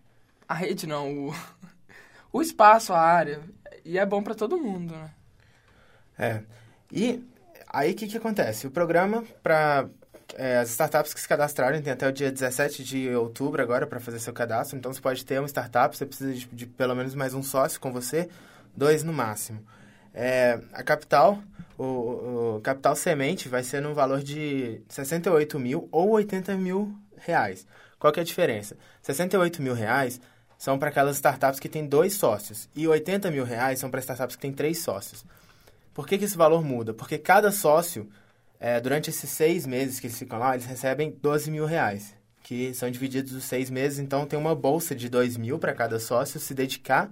a 0.48 0.54
rede, 0.54 0.86
não, 0.86 1.28
o, 1.28 1.34
o 2.32 2.40
espaço, 2.40 2.92
a 2.92 3.00
área. 3.00 3.40
E 3.84 3.98
é 3.98 4.06
bom 4.06 4.22
para 4.22 4.34
todo 4.34 4.56
mundo, 4.56 4.94
né? 4.94 5.10
É. 6.18 6.42
E 6.90 7.24
aí 7.72 7.92
o 7.92 7.94
que, 7.94 8.06
que 8.06 8.16
acontece? 8.16 8.66
O 8.66 8.70
programa 8.70 9.24
para 9.42 9.88
as 10.60 10.70
startups 10.70 11.12
que 11.12 11.20
se 11.20 11.28
cadastrarem 11.28 11.82
tem 11.82 11.92
até 11.92 12.08
o 12.08 12.12
dia 12.12 12.30
17 12.30 12.84
de 12.84 13.10
outubro 13.14 13.62
agora 13.62 13.86
para 13.86 14.00
fazer 14.00 14.18
seu 14.18 14.32
cadastro. 14.32 14.76
Então 14.76 14.92
você 14.92 15.00
pode 15.00 15.24
ter 15.24 15.38
uma 15.38 15.48
startup, 15.48 15.96
você 15.96 16.06
precisa 16.06 16.32
de, 16.32 16.46
de 16.46 16.66
pelo 16.66 16.94
menos 16.94 17.14
mais 17.14 17.34
um 17.34 17.42
sócio 17.42 17.80
com 17.80 17.92
você, 17.92 18.28
dois 18.76 19.02
no 19.02 19.12
máximo. 19.12 19.64
É, 20.14 20.58
a 20.72 20.82
capital, 20.82 21.42
o, 21.78 22.56
o 22.56 22.60
capital 22.62 22.94
semente 22.94 23.48
vai 23.48 23.62
ser 23.62 23.80
no 23.80 23.94
valor 23.94 24.22
de 24.22 24.82
68 24.88 25.58
mil 25.58 25.88
ou 25.90 26.10
80 26.10 26.54
mil 26.56 26.94
reais. 27.16 27.66
Qual 27.98 28.12
que 28.12 28.20
é 28.20 28.22
a 28.22 28.26
diferença? 28.26 28.76
68 29.02 29.62
mil 29.62 29.74
reais 29.74 30.20
são 30.58 30.78
para 30.78 30.90
aquelas 30.90 31.16
startups 31.16 31.58
que 31.58 31.68
têm 31.68 31.86
dois 31.86 32.14
sócios 32.14 32.68
e 32.74 32.86
80 32.86 33.30
mil 33.30 33.44
reais 33.44 33.78
são 33.78 33.90
para 33.90 34.00
startups 34.00 34.36
que 34.36 34.42
têm 34.42 34.52
três 34.52 34.78
sócios. 34.78 35.24
Por 35.94 36.06
que, 36.06 36.18
que 36.18 36.24
esse 36.24 36.36
valor 36.36 36.64
muda? 36.64 36.94
Porque 36.94 37.18
cada 37.18 37.50
sócio, 37.52 38.08
é, 38.58 38.80
durante 38.80 39.10
esses 39.10 39.30
seis 39.30 39.66
meses 39.66 40.00
que 40.00 40.06
eles 40.06 40.18
ficam 40.18 40.38
lá, 40.38 40.54
eles 40.54 40.66
recebem 40.66 41.10
12 41.20 41.50
mil 41.50 41.66
reais, 41.66 42.14
que 42.42 42.72
são 42.74 42.90
divididos 42.90 43.32
os 43.32 43.44
seis 43.44 43.68
meses, 43.70 43.98
então 43.98 44.26
tem 44.26 44.38
uma 44.38 44.54
bolsa 44.54 44.94
de 44.94 45.08
2 45.08 45.36
mil 45.36 45.58
para 45.58 45.74
cada 45.74 45.98
sócio 45.98 46.40
se 46.40 46.54
dedicar 46.54 47.10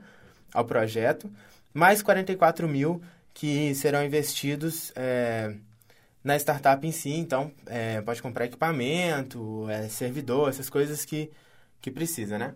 ao 0.52 0.64
projeto, 0.64 1.30
mais 1.72 2.02
44 2.02 2.68
mil 2.68 3.02
que 3.32 3.74
serão 3.74 4.04
investidos 4.04 4.92
é, 4.96 5.54
na 6.22 6.36
startup 6.36 6.84
em 6.86 6.92
si, 6.92 7.10
então 7.10 7.52
é, 7.66 8.00
pode 8.00 8.20
comprar 8.20 8.46
equipamento, 8.46 9.68
é, 9.68 9.88
servidor, 9.88 10.48
essas 10.48 10.68
coisas 10.68 11.04
que, 11.04 11.30
que 11.80 11.90
precisa, 11.90 12.38
né? 12.38 12.54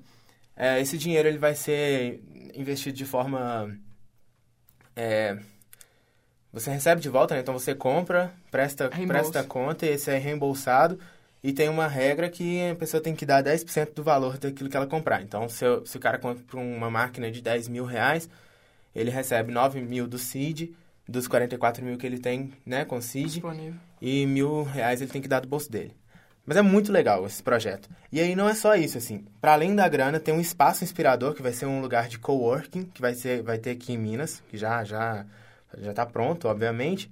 É, 0.56 0.80
esse 0.80 0.96
dinheiro 0.96 1.28
ele 1.28 1.38
vai 1.38 1.54
ser 1.54 2.22
investido 2.54 2.96
de 2.96 3.04
forma 3.04 3.76
é, 4.94 5.38
você 6.54 6.70
recebe 6.70 7.00
de 7.00 7.08
volta, 7.08 7.34
né? 7.34 7.40
Então 7.40 7.52
você 7.52 7.74
compra, 7.74 8.32
presta, 8.50 8.88
Reembolso. 8.90 9.30
presta 9.32 9.44
conta 9.44 9.84
e 9.84 9.90
esse 9.90 10.10
é 10.10 10.16
reembolsado. 10.18 10.98
E 11.42 11.52
tem 11.52 11.68
uma 11.68 11.86
regra 11.86 12.30
que 12.30 12.70
a 12.70 12.74
pessoa 12.74 13.02
tem 13.02 13.14
que 13.14 13.26
dar 13.26 13.42
10% 13.42 13.92
do 13.94 14.02
valor 14.02 14.38
daquilo 14.38 14.70
que 14.70 14.76
ela 14.76 14.86
comprar. 14.86 15.20
Então, 15.20 15.46
se, 15.48 15.62
eu- 15.64 15.84
se 15.84 15.96
o 15.96 16.00
cara 16.00 16.16
compra 16.18 16.56
uma 16.58 16.90
máquina 16.90 17.30
de 17.30 17.42
10 17.42 17.68
mil 17.68 17.84
reais, 17.84 18.30
ele 18.94 19.10
recebe 19.10 19.52
9 19.52 19.80
mil 19.82 20.06
do 20.06 20.16
CID, 20.16 20.74
dos 21.06 21.28
44 21.28 21.84
mil 21.84 21.98
que 21.98 22.06
ele 22.06 22.18
tem 22.18 22.50
né, 22.64 22.86
com 22.86 22.96
o 22.96 23.02
CID, 23.02 23.26
Disponível. 23.32 23.74
e 24.00 24.24
mil 24.24 24.62
reais 24.62 25.02
ele 25.02 25.10
tem 25.10 25.20
que 25.20 25.28
dar 25.28 25.40
do 25.40 25.48
bolso 25.48 25.70
dele. 25.70 25.94
Mas 26.46 26.56
é 26.56 26.62
muito 26.62 26.90
legal 26.92 27.26
esse 27.26 27.42
projeto. 27.42 27.90
E 28.12 28.20
aí 28.20 28.34
não 28.34 28.48
é 28.48 28.54
só 28.54 28.74
isso, 28.74 28.96
assim. 28.96 29.24
Para 29.40 29.52
além 29.52 29.74
da 29.74 29.86
grana, 29.88 30.18
tem 30.20 30.32
um 30.32 30.40
espaço 30.40 30.82
inspirador, 30.84 31.34
que 31.34 31.42
vai 31.42 31.52
ser 31.52 31.66
um 31.66 31.80
lugar 31.82 32.08
de 32.08 32.18
coworking, 32.18 32.84
que 32.86 33.00
vai, 33.02 33.14
ser, 33.14 33.42
vai 33.42 33.58
ter 33.58 33.70
aqui 33.72 33.92
em 33.92 33.98
Minas, 33.98 34.42
que 34.48 34.56
já 34.56 34.82
já 34.84 35.26
já 35.80 35.90
está 35.90 36.06
pronto, 36.06 36.48
obviamente. 36.48 37.10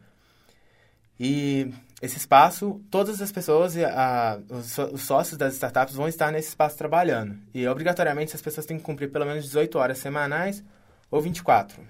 E 1.18 1.72
esse 2.01 2.16
espaço, 2.16 2.81
todas 2.90 3.22
as 3.22 3.31
pessoas, 3.31 3.77
a, 3.77 4.40
os, 4.48 4.77
os 4.79 5.03
sócios 5.03 5.38
das 5.38 5.55
startups 5.55 5.94
vão 5.94 6.09
estar 6.09 6.33
nesse 6.33 6.48
espaço 6.48 6.77
trabalhando. 6.77 7.38
E 7.55 7.66
obrigatoriamente 7.68 8.31
essas 8.31 8.42
pessoas 8.42 8.66
têm 8.66 8.79
que 8.79 8.83
cumprir 8.83 9.11
pelo 9.11 9.25
menos 9.25 9.44
18 9.44 9.79
horas 9.79 9.98
semanais 9.98 10.64
ou 11.11 11.20
24. 11.20 11.81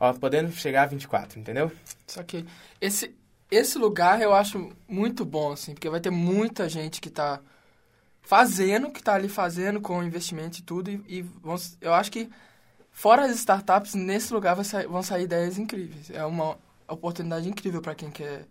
Ó, 0.00 0.12
podendo 0.14 0.50
chegar 0.52 0.84
a 0.84 0.86
24, 0.86 1.38
entendeu? 1.38 1.70
Só 2.06 2.22
que 2.22 2.46
esse, 2.80 3.14
esse 3.50 3.76
lugar 3.76 4.22
eu 4.22 4.32
acho 4.32 4.72
muito 4.88 5.24
bom, 5.24 5.52
assim, 5.52 5.74
porque 5.74 5.90
vai 5.90 6.00
ter 6.00 6.10
muita 6.10 6.68
gente 6.68 7.00
que 7.00 7.10
tá 7.10 7.40
fazendo, 8.22 8.90
que 8.90 9.02
tá 9.02 9.14
ali 9.14 9.28
fazendo 9.28 9.80
com 9.80 10.02
investimento 10.02 10.58
e 10.58 10.62
tudo, 10.62 10.90
e, 10.90 11.02
e 11.08 11.26
eu 11.80 11.92
acho 11.92 12.12
que 12.12 12.30
fora 12.98 13.26
as 13.26 13.36
startups, 13.36 13.94
nesse 13.94 14.34
lugar 14.34 14.56
vão 14.56 15.02
sair 15.04 15.22
ideias 15.22 15.56
incríveis. 15.56 16.10
É 16.10 16.24
uma 16.24 16.58
oportunidade 16.88 17.48
incrível 17.48 17.80
para 17.80 17.94
quem 17.94 18.10
quer 18.10 18.44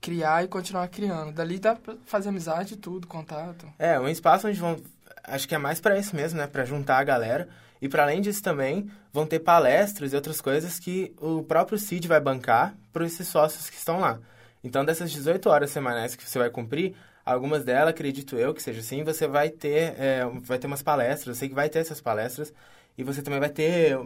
criar 0.00 0.42
e 0.42 0.48
continuar 0.48 0.88
criando. 0.88 1.32
Dali 1.32 1.60
dá 1.60 1.76
pra 1.76 1.94
fazer 2.04 2.30
amizade 2.30 2.74
e 2.74 2.76
tudo, 2.76 3.06
contato. 3.06 3.72
É, 3.78 3.98
um 4.00 4.08
espaço 4.08 4.48
onde 4.48 4.58
vão. 4.58 4.76
Acho 5.22 5.46
que 5.46 5.54
é 5.54 5.58
mais 5.58 5.80
para 5.80 5.96
isso 5.96 6.16
mesmo, 6.16 6.38
né? 6.38 6.48
Para 6.48 6.64
juntar 6.64 6.98
a 6.98 7.04
galera. 7.04 7.48
E 7.80 7.88
para 7.88 8.02
além 8.02 8.20
disso 8.20 8.42
também, 8.42 8.90
vão 9.12 9.26
ter 9.26 9.38
palestras 9.38 10.12
e 10.12 10.16
outras 10.16 10.40
coisas 10.40 10.80
que 10.80 11.14
o 11.20 11.44
próprio 11.44 11.78
CID 11.78 12.08
vai 12.08 12.20
bancar 12.20 12.74
para 12.92 13.06
esses 13.06 13.28
sócios 13.28 13.70
que 13.70 13.76
estão 13.76 14.00
lá. 14.00 14.18
Então, 14.64 14.84
dessas 14.84 15.10
18 15.10 15.48
horas 15.48 15.70
semanais 15.70 16.16
que 16.16 16.28
você 16.28 16.38
vai 16.38 16.50
cumprir, 16.50 16.96
algumas 17.24 17.64
delas, 17.64 17.90
acredito 17.90 18.36
eu 18.36 18.52
que 18.54 18.62
seja 18.62 18.80
assim, 18.80 19.04
você 19.04 19.26
vai 19.26 19.50
ter, 19.50 19.94
é, 19.98 20.24
vai 20.42 20.58
ter 20.58 20.66
umas 20.66 20.82
palestras, 20.82 21.28
eu 21.28 21.34
sei 21.34 21.48
que 21.48 21.54
vai 21.54 21.68
ter 21.68 21.80
essas 21.80 22.00
palestras, 22.00 22.52
e 22.96 23.04
você 23.04 23.22
também 23.22 23.40
vai 23.40 23.50
ter 23.50 23.98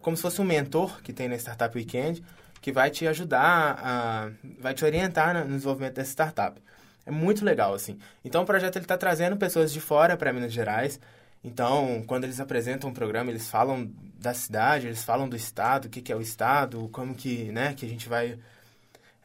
como 0.00 0.16
se 0.16 0.22
fosse 0.22 0.40
um 0.40 0.44
mentor 0.44 1.02
que 1.02 1.12
tem 1.12 1.28
na 1.28 1.36
Startup 1.36 1.76
Weekend, 1.76 2.22
que 2.60 2.72
vai 2.72 2.90
te 2.90 3.06
ajudar, 3.06 3.78
a, 3.82 4.30
vai 4.60 4.74
te 4.74 4.84
orientar 4.84 5.34
no 5.34 5.54
desenvolvimento 5.54 5.94
dessa 5.94 6.10
startup. 6.10 6.60
É 7.04 7.10
muito 7.10 7.44
legal, 7.44 7.74
assim. 7.74 7.98
Então, 8.24 8.42
o 8.42 8.46
projeto 8.46 8.76
ele 8.76 8.84
está 8.84 8.96
trazendo 8.96 9.36
pessoas 9.36 9.72
de 9.72 9.80
fora 9.80 10.16
para 10.16 10.32
Minas 10.32 10.52
Gerais, 10.52 11.00
então, 11.42 12.02
quando 12.06 12.24
eles 12.24 12.40
apresentam 12.40 12.90
o 12.90 12.92
programa, 12.92 13.30
eles 13.30 13.48
falam 13.48 13.90
da 14.18 14.34
cidade, 14.34 14.86
eles 14.88 15.04
falam 15.04 15.28
do 15.28 15.36
estado, 15.36 15.86
o 15.86 15.88
que, 15.88 16.02
que 16.02 16.12
é 16.12 16.16
o 16.16 16.20
estado, 16.20 16.88
como 16.90 17.14
que, 17.14 17.50
né, 17.52 17.74
que 17.74 17.86
a 17.86 17.88
gente 17.88 18.08
vai... 18.08 18.38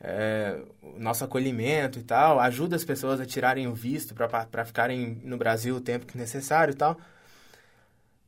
É, 0.05 0.59
nosso 0.97 1.23
acolhimento 1.23 1.97
e 1.97 2.03
tal, 2.03 2.37
ajuda 2.39 2.75
as 2.75 2.83
pessoas 2.83 3.21
a 3.21 3.25
tirarem 3.25 3.67
o 3.67 3.73
visto 3.73 4.13
para 4.13 4.65
ficarem 4.65 5.21
no 5.23 5.37
Brasil 5.37 5.77
o 5.77 5.81
tempo 5.81 6.05
que 6.05 6.17
necessário 6.17 6.73
e 6.73 6.75
tal. 6.75 6.99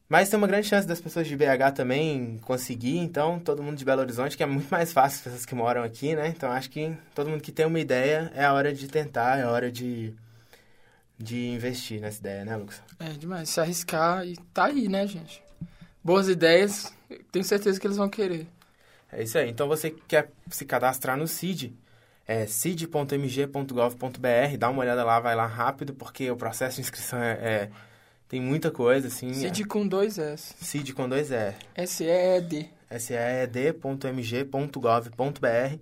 Mas 0.08 0.30
tem 0.30 0.38
uma 0.38 0.48
grande 0.48 0.68
chance 0.68 0.88
das 0.88 1.02
pessoas 1.02 1.28
de 1.28 1.36
BH 1.36 1.74
também 1.76 2.40
conseguir, 2.44 2.98
então 2.98 3.40
todo 3.40 3.62
mundo 3.62 3.76
de 3.76 3.84
Belo 3.84 4.02
Horizonte, 4.02 4.38
que 4.38 4.44
é 4.44 4.46
muito 4.46 4.70
mais 4.70 4.94
fácil 4.94 5.18
as 5.18 5.24
pessoas 5.24 5.46
que 5.46 5.56
moram 5.56 5.84
aqui, 5.84 6.16
né? 6.16 6.28
Então 6.28 6.52
acho 6.52 6.70
que 6.70 6.96
todo 7.14 7.30
mundo 7.30 7.42
que 7.42 7.52
tem 7.52 7.66
uma 7.66 7.80
ideia 7.80 8.32
é 8.36 8.46
a 8.46 8.54
hora 8.54 8.74
de 8.74 8.88
tentar, 8.88 9.40
é 9.40 9.44
a 9.44 9.52
hora 9.52 9.72
de 9.72 10.14
de 11.18 11.48
investir 11.48 12.02
nessa 12.02 12.20
ideia, 12.20 12.44
né, 12.44 12.56
Lucas? 12.58 12.82
É 13.00 13.10
demais, 13.10 13.50
se 13.50 13.60
arriscar 13.60 14.26
e 14.28 14.36
tá 14.54 14.66
aí, 14.66 14.88
né, 14.90 15.08
gente? 15.08 15.42
Boas 16.04 16.28
ideias, 16.28 16.94
tenho 17.32 17.46
certeza 17.46 17.80
que 17.80 17.88
eles 17.88 17.98
vão 17.98 18.10
querer. 18.10 18.48
É 19.16 19.24
isso 19.24 19.38
aí. 19.38 19.50
Então 19.50 19.68
você 19.68 19.92
quer 19.92 20.32
se 20.50 20.66
cadastrar 20.66 21.18
no 21.18 21.28
CID, 21.28 21.74
é 22.28 22.46
cid.mg.gov.br, 22.46 24.58
dá 24.60 24.70
uma 24.70 24.82
olhada 24.82 25.06
lá, 25.06 25.22
vai 25.22 25.36
lá 25.36 25.46
rápido, 25.46 25.94
porque 25.94 26.30
o 26.30 26.36
processo 26.36 26.76
de 26.76 26.82
inscrição 26.82 27.22
é, 27.22 27.34
é 27.34 27.70
tem 28.28 28.42
muita 28.42 28.72
coisa, 28.72 29.08
assim. 29.08 29.34
CID 29.34 29.62
é. 29.62 29.66
com 29.66 29.88
dois 29.88 30.20
S. 30.20 30.54
CID 30.60 30.92
com 30.94 31.08
dois 31.08 31.32
S. 31.32 31.56
S-E-E-D. 31.76 32.70
S-E-E-D.mg.gov.br. 32.90 35.80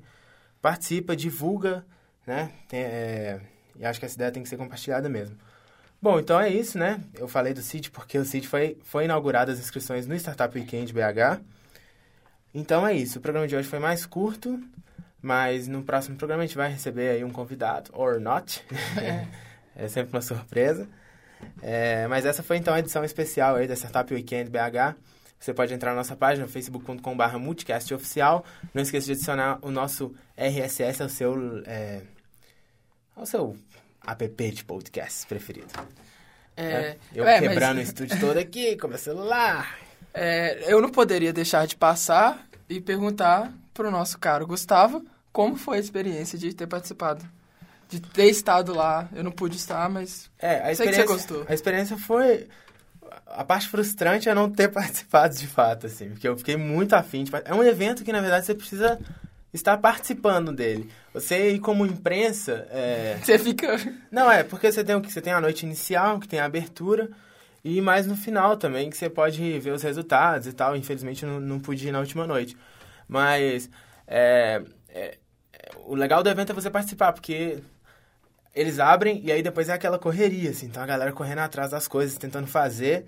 Participa, 0.62 1.15
divulga, 1.15 1.84
né? 2.28 2.52
Tem, 2.67 2.82
é, 2.82 3.39
e 3.76 3.84
acho 3.86 4.00
que 4.00 4.06
essa 4.06 4.15
ideia 4.15 4.32
tem 4.32 4.43
que 4.43 4.50
ser 4.50 4.58
compartilhada 4.58 5.10
mesmo. 5.10 5.36
Bom, 6.00 6.19
então 6.19 6.39
é 6.39 6.50
isso, 6.50 6.78
né? 6.78 7.02
Eu 7.15 7.28
falei 7.28 7.52
do 7.54 7.62
CID 7.62 7.89
porque 7.89 8.19
o 8.19 8.26
CID 8.26 8.48
foi, 8.48 8.78
foi 8.84 9.06
inaugurado 9.06 9.52
as 9.52 9.60
inscrições 9.60 10.06
no 10.06 10.13
Startup 10.15 10.56
Weekend 10.56 10.93
BH. 10.93 11.41
Então 12.54 12.86
é 12.86 12.94
isso. 12.94 13.20
O 13.20 13.22
programa 13.22 13.48
de 13.48 13.56
hoje 13.56 13.68
foi 13.68 13.80
mais 13.80 14.06
curto, 14.06 14.62
mas 15.22 15.68
no 15.68 15.84
próximo 15.84 16.16
programa 16.18 16.44
a 16.44 16.46
gente 16.46 16.56
vai 16.56 16.70
receber 16.70 17.10
aí 17.10 17.24
um 17.24 17.32
convidado, 17.32 17.89
or 17.94 18.20
not. 18.20 18.63
É, 19.02 19.28
é 19.86 19.88
sempre 19.88 20.16
uma 20.16 20.22
surpresa. 20.22 20.88
É, 21.62 22.08
mas 22.08 22.26
essa 22.26 22.44
foi 22.44 22.58
então 22.58 22.74
a 22.74 22.80
edição 22.80 23.04
especial 23.04 23.56
aí 23.56 23.68
da 23.68 23.76
Startup 23.76 24.13
Weekend 24.13 24.50
BH. 24.50 24.96
Você 25.39 25.54
pode 25.54 25.74
entrar 25.74 25.92
na 25.92 25.98
nossa 25.98 26.16
página, 26.16 26.48
facebook.com.br 26.48 27.38
multicastoficial. 27.38 28.46
Não 28.74 28.82
esqueça 28.82 29.08
de 29.08 29.12
adicionar 29.13 29.60
o 29.62 29.72
nosso 29.72 30.16
RSS 30.38 31.04
ao 31.04 31.10
seu... 31.10 31.63
É, 31.66 32.02
qual 33.13 33.24
o 33.24 33.28
seu 33.28 33.58
app 34.08 34.52
de 34.52 34.63
podcast 34.63 35.28
preferido? 35.28 35.68
É, 36.56 36.63
é 36.63 36.98
eu 37.13 37.28
é, 37.28 37.39
quebrando 37.39 37.78
mas... 37.78 37.89
o 37.89 37.92
estúdio 37.92 38.20
todo 38.20 38.38
aqui 38.38 38.78
com 38.78 38.88
meu 38.88 38.98
celular. 38.98 39.78
É, 40.13 40.65
eu 40.67 40.82
não 40.82 40.89
poderia 40.89 41.34
deixar 41.34 41.65
de 41.65 41.76
passar 41.76 42.47
e 42.69 42.80
perguntar 42.80 43.52
para 43.73 43.88
o 43.88 43.91
nosso 43.91 44.19
caro 44.19 44.45
Gustavo 44.45 45.04
como 45.32 45.56
foi 45.56 45.78
a 45.78 45.80
experiência 45.80 46.38
de 46.38 46.54
ter 46.54 46.67
participado. 46.67 47.26
De 47.89 47.99
ter 47.99 48.30
estado 48.30 48.73
lá. 48.73 49.10
Eu 49.13 49.23
não 49.23 49.32
pude 49.32 49.58
estar, 49.58 49.89
mas 49.89 50.30
é, 50.39 50.69
a 50.69 50.76
sei 50.76 50.88
que 50.88 50.93
você 50.93 51.04
gostou. 51.04 51.45
A 51.47 51.54
experiência 51.54 51.97
foi... 51.97 52.47
A 53.28 53.43
parte 53.43 53.67
frustrante 53.67 54.30
é 54.30 54.36
não 54.36 54.49
ter 54.49 54.69
participado 54.71 55.36
de 55.36 55.47
fato, 55.47 55.88
assim. 55.88 56.10
Porque 56.10 56.28
eu 56.28 56.38
fiquei 56.38 56.56
muito 56.56 56.93
afim 56.93 57.23
de... 57.23 57.32
É 57.45 57.54
um 57.54 57.63
evento 57.63 58.04
que, 58.04 58.12
na 58.12 58.21
verdade, 58.21 58.45
você 58.45 58.54
precisa 58.54 58.99
estar 59.54 59.78
participando 59.78 60.52
dele. 60.52 60.89
Você 61.13 61.60
como 61.60 61.86
imprensa. 61.86 62.67
É... 62.71 63.19
Você 63.21 63.38
fica. 63.38 63.78
Não, 64.12 64.32
é, 64.32 64.43
porque 64.43 64.71
você 64.71 64.84
tem 64.84 64.95
o 64.95 65.02
que? 65.02 65.12
Você 65.12 65.21
tem 65.21 65.32
a 65.32 65.39
noite 65.39 65.65
inicial, 65.65 66.19
que 66.19 66.28
tem 66.28 66.39
a 66.39 66.45
abertura, 66.45 67.10
e 67.63 67.80
mais 67.82 68.06
no 68.06 68.15
final 68.15 68.58
também, 68.58 68.89
que 68.89 68.97
você 68.97 69.10
pode 69.10 69.60
ver 69.60 69.71
os 69.71 69.82
resultados 69.82 70.47
e 70.47 70.54
tal. 70.54 70.76
Infelizmente 70.76 71.26
não, 71.26 71.39
não 71.39 71.60
pude 71.60 71.88
ir 71.88 71.91
na 71.91 71.99
última 71.99 72.28
noite. 72.28 72.58
Mas 73.08 73.69
é, 74.06 74.62
é, 74.89 75.17
o 75.86 75.95
legal 75.95 76.21
do 76.21 76.30
evento 76.30 76.52
é 76.52 76.56
você 76.56 76.69
participar, 76.69 77.13
porque 77.13 77.60
eles 78.54 78.80
abrem 78.80 79.21
e 79.23 79.32
aí 79.32 79.41
depois 79.41 79.69
é 79.69 79.73
aquela 79.73 79.97
correria, 79.97 80.49
assim. 80.49 80.65
Então 80.65 80.84
a 80.84 80.86
galera 80.86 81.12
correndo 81.13 81.39
atrás 81.39 81.71
das 81.71 81.88
coisas, 81.88 82.17
tentando 82.17 82.47
fazer. 82.47 83.06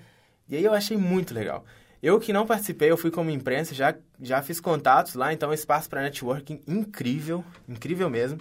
E 0.47 0.55
aí 0.55 0.63
eu 0.63 0.73
achei 0.73 0.95
muito 0.97 1.33
legal. 1.33 1.65
Eu 2.01 2.19
que 2.19 2.31
não 2.31 2.45
participei, 2.45 2.91
eu 2.91 2.97
fui 2.97 3.09
como 3.09 3.31
imprensa, 3.31 3.73
já, 3.73 3.95
já 4.21 4.41
fiz 4.41 4.59
contatos 4.59 5.15
lá, 5.15 5.33
então 5.33 5.51
espaço 5.51 5.89
para 5.89 6.03
networking 6.03 6.61
incrível, 6.67 7.43
incrível 7.67 8.09
mesmo. 8.09 8.39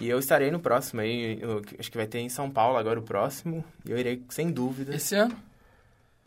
E 0.00 0.08
eu 0.08 0.18
estarei 0.18 0.50
no 0.50 0.60
próximo 0.60 1.00
aí, 1.00 1.38
eu, 1.40 1.62
acho 1.78 1.90
que 1.90 1.96
vai 1.96 2.06
ter 2.06 2.18
em 2.20 2.28
São 2.28 2.50
Paulo 2.50 2.78
agora 2.78 3.00
o 3.00 3.02
próximo, 3.02 3.64
e 3.84 3.90
eu 3.90 3.98
irei 3.98 4.22
sem 4.28 4.50
dúvida. 4.50 4.94
Esse 4.94 5.16
ano? 5.16 5.36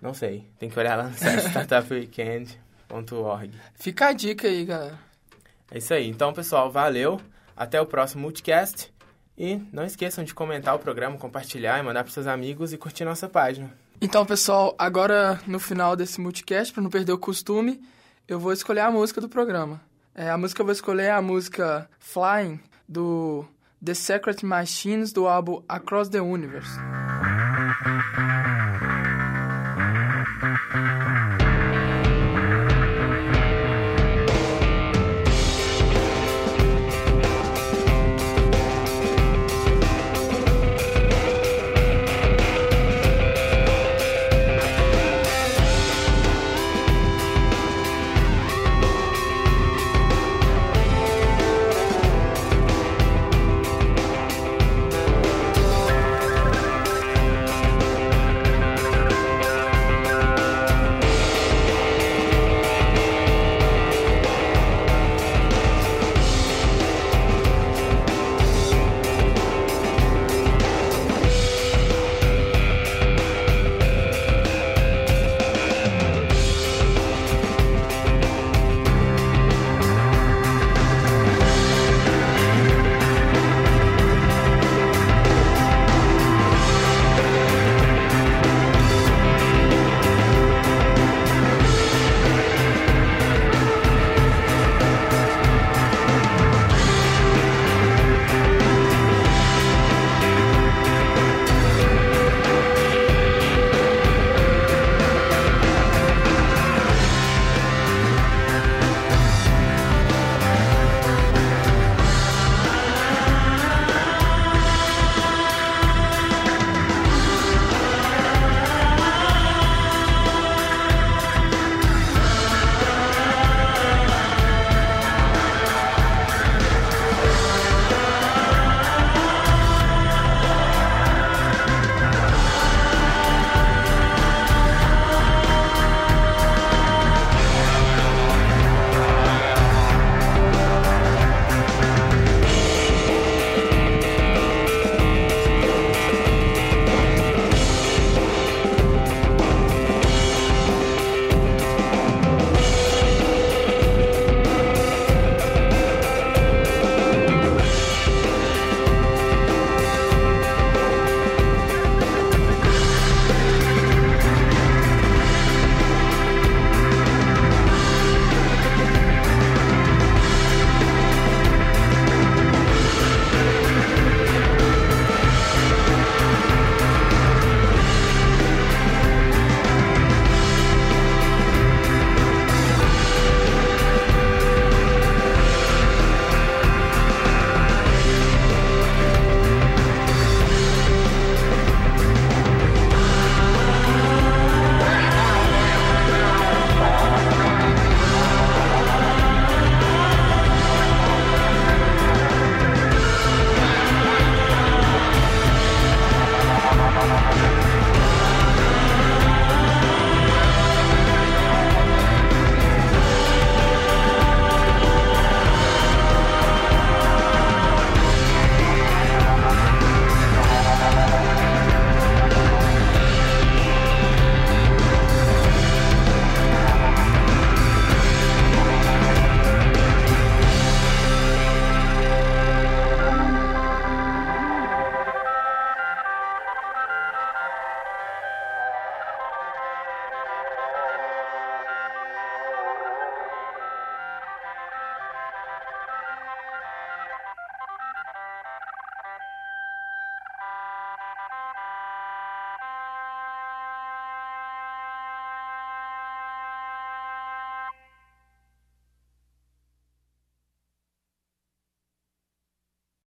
Não 0.02 0.14
sei, 0.14 0.46
tem 0.60 0.70
que 0.70 0.78
olhar 0.78 0.98
lá 0.98 1.06
no 1.06 1.18
site 1.18 1.48
startupweekend.org. 1.48 3.52
Fica 3.76 4.08
a 4.08 4.14
dica 4.14 4.48
aí, 4.48 4.66
galera. 4.66 5.00
É 5.70 5.78
isso 5.78 5.94
aí, 5.94 6.10
então 6.10 6.34
pessoal, 6.34 6.70
valeu, 6.70 7.22
até 7.56 7.80
o 7.80 7.86
próximo 7.86 8.24
Multicast. 8.24 8.92
E 9.38 9.56
não 9.72 9.84
esqueçam 9.84 10.24
de 10.24 10.36
comentar 10.36 10.76
o 10.76 10.80
programa, 10.80 11.18
compartilhar 11.18 11.80
e 11.80 11.82
mandar 11.82 12.04
para 12.04 12.14
seus 12.14 12.28
amigos 12.28 12.74
e 12.74 12.78
curtir 12.78 13.06
nossa 13.06 13.30
página. 13.30 13.72
Então, 14.00 14.26
pessoal, 14.26 14.76
agora 14.78 15.40
no 15.48 15.60
final 15.60 15.96
desse 15.96 16.20
multicast, 16.20 16.74
para 16.74 16.84
não 16.84 16.90
perder 16.90 17.14
o 17.14 17.18
costume, 17.18 17.82
eu 18.28 18.40
vou 18.40 18.52
escolher 18.52 18.82
a 18.82 18.92
música 18.92 19.22
do 19.22 19.30
programa. 19.30 19.82
É, 20.14 20.30
a 20.30 20.38
música 20.38 20.58
que 20.58 20.62
eu 20.62 20.66
vou 20.66 20.74
escolher 20.74 21.04
é 21.04 21.12
a 21.12 21.22
música 21.22 21.90
Flying, 22.00 22.60
do 22.88 23.48
The 23.84 23.96
Secret 23.96 24.44
Machines, 24.44 25.12
do 25.12 25.22
álbum 25.22 25.64
Across 25.68 26.10
the 26.10 26.20
Universe. 26.20 26.70